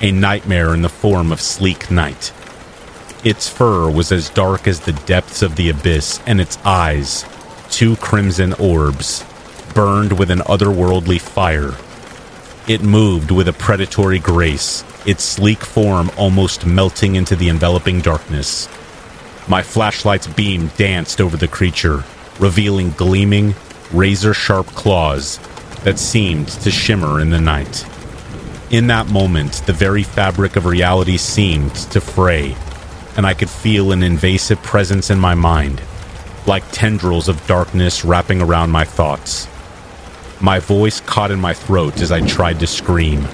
[0.00, 2.32] a nightmare in the form of sleek night.
[3.22, 7.26] Its fur was as dark as the depths of the abyss, and its eyes,
[7.68, 9.26] two crimson orbs,
[9.74, 11.74] burned with an otherworldly fire.
[12.66, 18.70] It moved with a predatory grace, its sleek form almost melting into the enveloping darkness.
[19.48, 22.04] My flashlight's beam danced over the creature,
[22.38, 23.54] revealing gleaming,
[23.90, 25.38] razor sharp claws
[25.84, 27.86] that seemed to shimmer in the night.
[28.70, 32.54] In that moment, the very fabric of reality seemed to fray,
[33.16, 35.80] and I could feel an invasive presence in my mind,
[36.46, 39.48] like tendrils of darkness wrapping around my thoughts.
[40.42, 43.26] My voice caught in my throat as I tried to scream,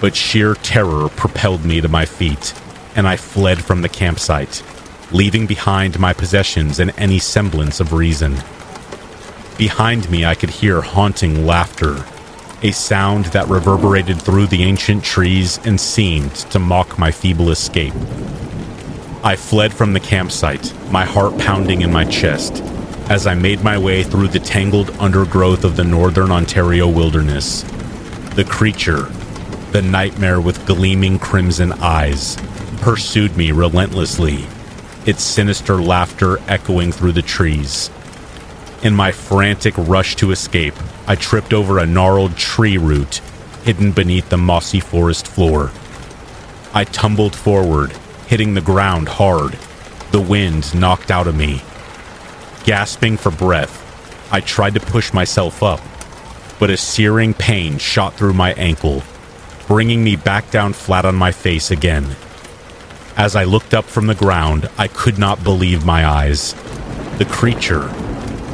[0.00, 2.54] but sheer terror propelled me to my feet,
[2.96, 4.62] and I fled from the campsite
[5.10, 8.36] leaving behind my possessions and any semblance of reason.
[9.56, 12.04] Behind me, I could hear haunting laughter,
[12.62, 17.94] a sound that reverberated through the ancient trees and seemed to mock my feeble escape.
[19.24, 22.62] I fled from the campsite, my heart pounding in my chest,
[23.10, 27.62] as I made my way through the tangled undergrowth of the northern Ontario wilderness.
[28.34, 29.04] The creature,
[29.72, 32.36] the nightmare with gleaming crimson eyes,
[32.80, 34.46] pursued me relentlessly
[35.08, 37.88] its sinister laughter echoing through the trees.
[38.82, 40.74] In my frantic rush to escape,
[41.06, 43.22] I tripped over a gnarled tree root
[43.64, 45.72] hidden beneath the mossy forest floor.
[46.74, 47.92] I tumbled forward,
[48.26, 49.58] hitting the ground hard,
[50.12, 51.62] the wind knocked out of me.
[52.64, 53.74] Gasping for breath,
[54.30, 55.80] I tried to push myself up,
[56.58, 59.02] but a searing pain shot through my ankle,
[59.66, 62.14] bringing me back down flat on my face again.
[63.18, 66.54] As I looked up from the ground, I could not believe my eyes.
[67.18, 67.88] The creature,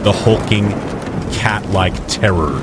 [0.02, 0.70] the hulking,
[1.34, 2.58] cat like terror,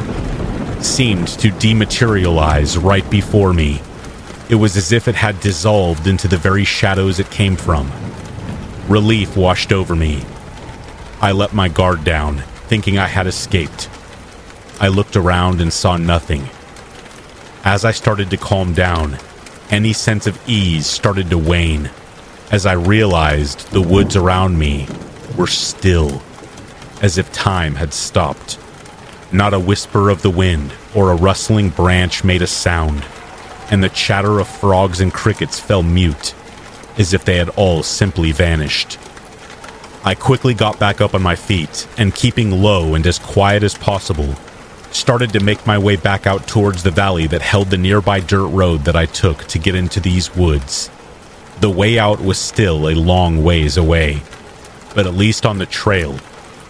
[0.82, 3.82] seemed to dematerialize right before me.
[4.49, 7.91] It was as if it had dissolved into the very shadows it came from.
[8.88, 10.24] Relief washed over me.
[11.22, 13.91] I let my guard down, thinking I had escaped.
[14.80, 16.49] I looked around and saw nothing.
[17.64, 19.20] As I started to calm down,
[19.72, 21.89] any sense of ease started to wane
[22.51, 24.86] as I realized the woods around me
[25.38, 26.22] were still,
[27.01, 28.59] as if time had stopped.
[29.32, 33.05] Not a whisper of the wind or a rustling branch made a sound,
[33.71, 36.36] and the chatter of frogs and crickets fell mute,
[36.97, 39.00] as if they had all simply vanished.
[40.04, 43.75] I quickly got back up on my feet and, keeping low and as quiet as
[43.75, 44.36] possible,
[44.96, 48.47] started to make my way back out towards the valley that held the nearby dirt
[48.47, 50.89] road that I took to get into these woods.
[51.59, 54.22] The way out was still a long ways away,
[54.96, 56.18] but at least on the trail,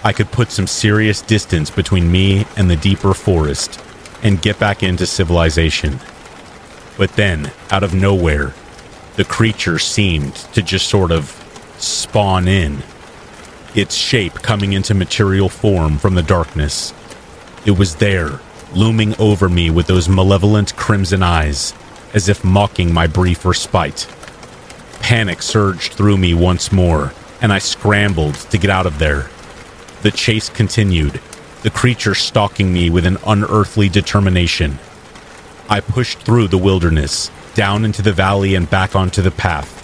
[0.03, 3.79] I could put some serious distance between me and the deeper forest
[4.23, 5.99] and get back into civilization.
[6.97, 8.53] But then, out of nowhere,
[9.15, 11.37] the creature seemed to just sort of
[11.77, 12.83] spawn in,
[13.75, 16.93] its shape coming into material form from the darkness.
[17.63, 18.39] It was there,
[18.73, 21.73] looming over me with those malevolent crimson eyes,
[22.13, 24.07] as if mocking my brief respite.
[24.99, 29.29] Panic surged through me once more, and I scrambled to get out of there.
[30.01, 31.21] The chase continued,
[31.61, 34.79] the creature stalking me with an unearthly determination.
[35.69, 39.77] I pushed through the wilderness, down into the valley and back onto the path,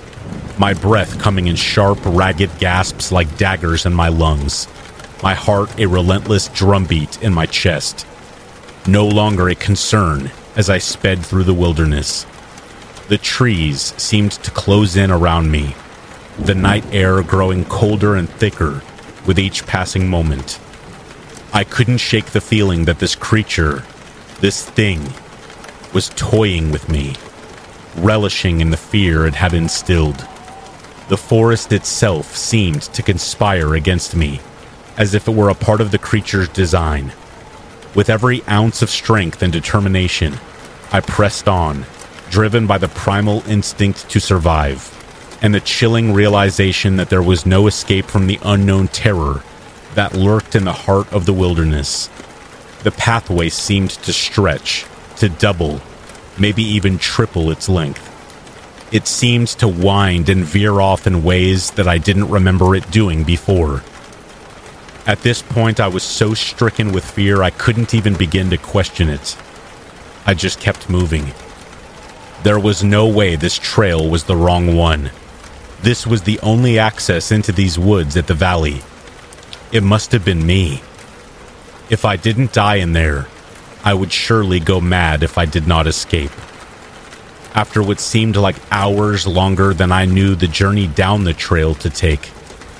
[0.59, 4.67] my breath coming in sharp, ragged gasps like daggers in my lungs
[5.23, 8.06] my heart a relentless drumbeat in my chest.
[8.88, 12.26] No longer a concern as I sped through the wilderness.
[13.10, 15.76] The trees seemed to close in around me,
[16.39, 18.81] the night air growing colder and thicker
[19.26, 20.60] with each passing moment.
[21.53, 23.84] I couldn't shake the feeling that this creature,
[24.41, 25.14] this thing,
[25.94, 27.15] was toying with me,
[27.95, 30.27] relishing in the fear it had instilled.
[31.10, 34.41] The forest itself seemed to conspire against me,
[34.97, 37.13] as if it were a part of the creature's design.
[37.95, 40.39] With every ounce of strength and determination,
[40.91, 41.85] I pressed on,
[42.29, 44.93] driven by the primal instinct to survive,
[45.41, 49.43] and the chilling realization that there was no escape from the unknown terror
[49.95, 52.07] that lurked in the heart of the wilderness.
[52.83, 54.85] The pathway seemed to stretch,
[55.17, 55.81] to double,
[56.37, 58.03] maybe even triple its length.
[58.93, 63.23] It seemed to wind and veer off in ways that I didn't remember it doing
[63.23, 63.83] before.
[65.07, 69.07] At this point, I was so stricken with fear I couldn't even begin to question
[69.07, 69.38] it.
[70.25, 71.31] I just kept moving.
[72.43, 75.11] There was no way this trail was the wrong one.
[75.81, 78.81] This was the only access into these woods at the valley.
[79.71, 80.81] It must have been me.
[81.89, 83.27] If I didn't die in there,
[83.85, 86.31] I would surely go mad if I did not escape.
[87.55, 91.89] After what seemed like hours longer than I knew the journey down the trail to
[91.89, 92.29] take,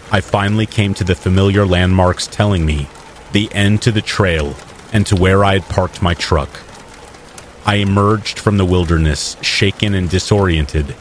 [0.10, 2.88] I finally came to the familiar landmarks telling me
[3.34, 4.56] the end to the trail
[4.94, 6.50] and to where I had parked my truck.
[7.66, 10.96] I emerged from the wilderness, shaken and disoriented,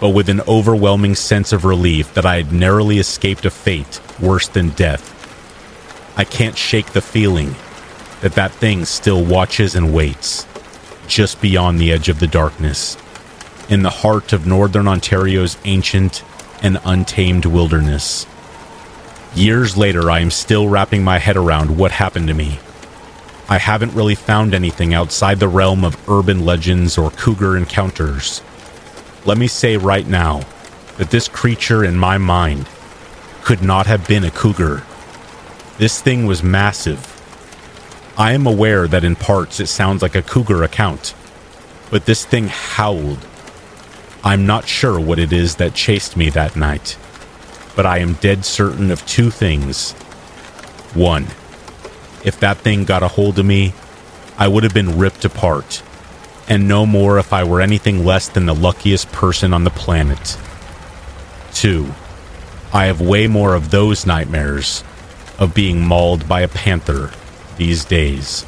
[0.00, 4.48] but with an overwhelming sense of relief that I had narrowly escaped a fate worse
[4.48, 5.14] than death.
[6.16, 7.54] I can't shake the feeling
[8.22, 10.46] that that thing still watches and waits,
[11.06, 12.96] just beyond the edge of the darkness,
[13.68, 16.24] in the heart of northern Ontario's ancient
[16.62, 18.26] and untamed wilderness.
[19.34, 22.58] Years later, I am still wrapping my head around what happened to me.
[23.48, 28.42] I haven't really found anything outside the realm of urban legends or cougar encounters.
[29.24, 30.42] Let me say right now
[30.96, 32.68] that this creature in my mind
[33.42, 34.82] could not have been a cougar.
[35.78, 37.14] This thing was massive.
[38.18, 41.14] I am aware that in parts it sounds like a cougar account,
[41.90, 43.24] but this thing howled.
[44.24, 46.98] I'm not sure what it is that chased me that night
[47.78, 49.92] but I am dead certain of two things.
[50.94, 51.28] One,
[52.24, 53.72] if that thing got a hold of me,
[54.36, 55.84] I would have been ripped apart,
[56.48, 60.36] and no more if I were anything less than the luckiest person on the planet.
[61.52, 61.94] Two,
[62.72, 64.82] I have way more of those nightmares
[65.38, 67.12] of being mauled by a panther
[67.58, 68.44] these days.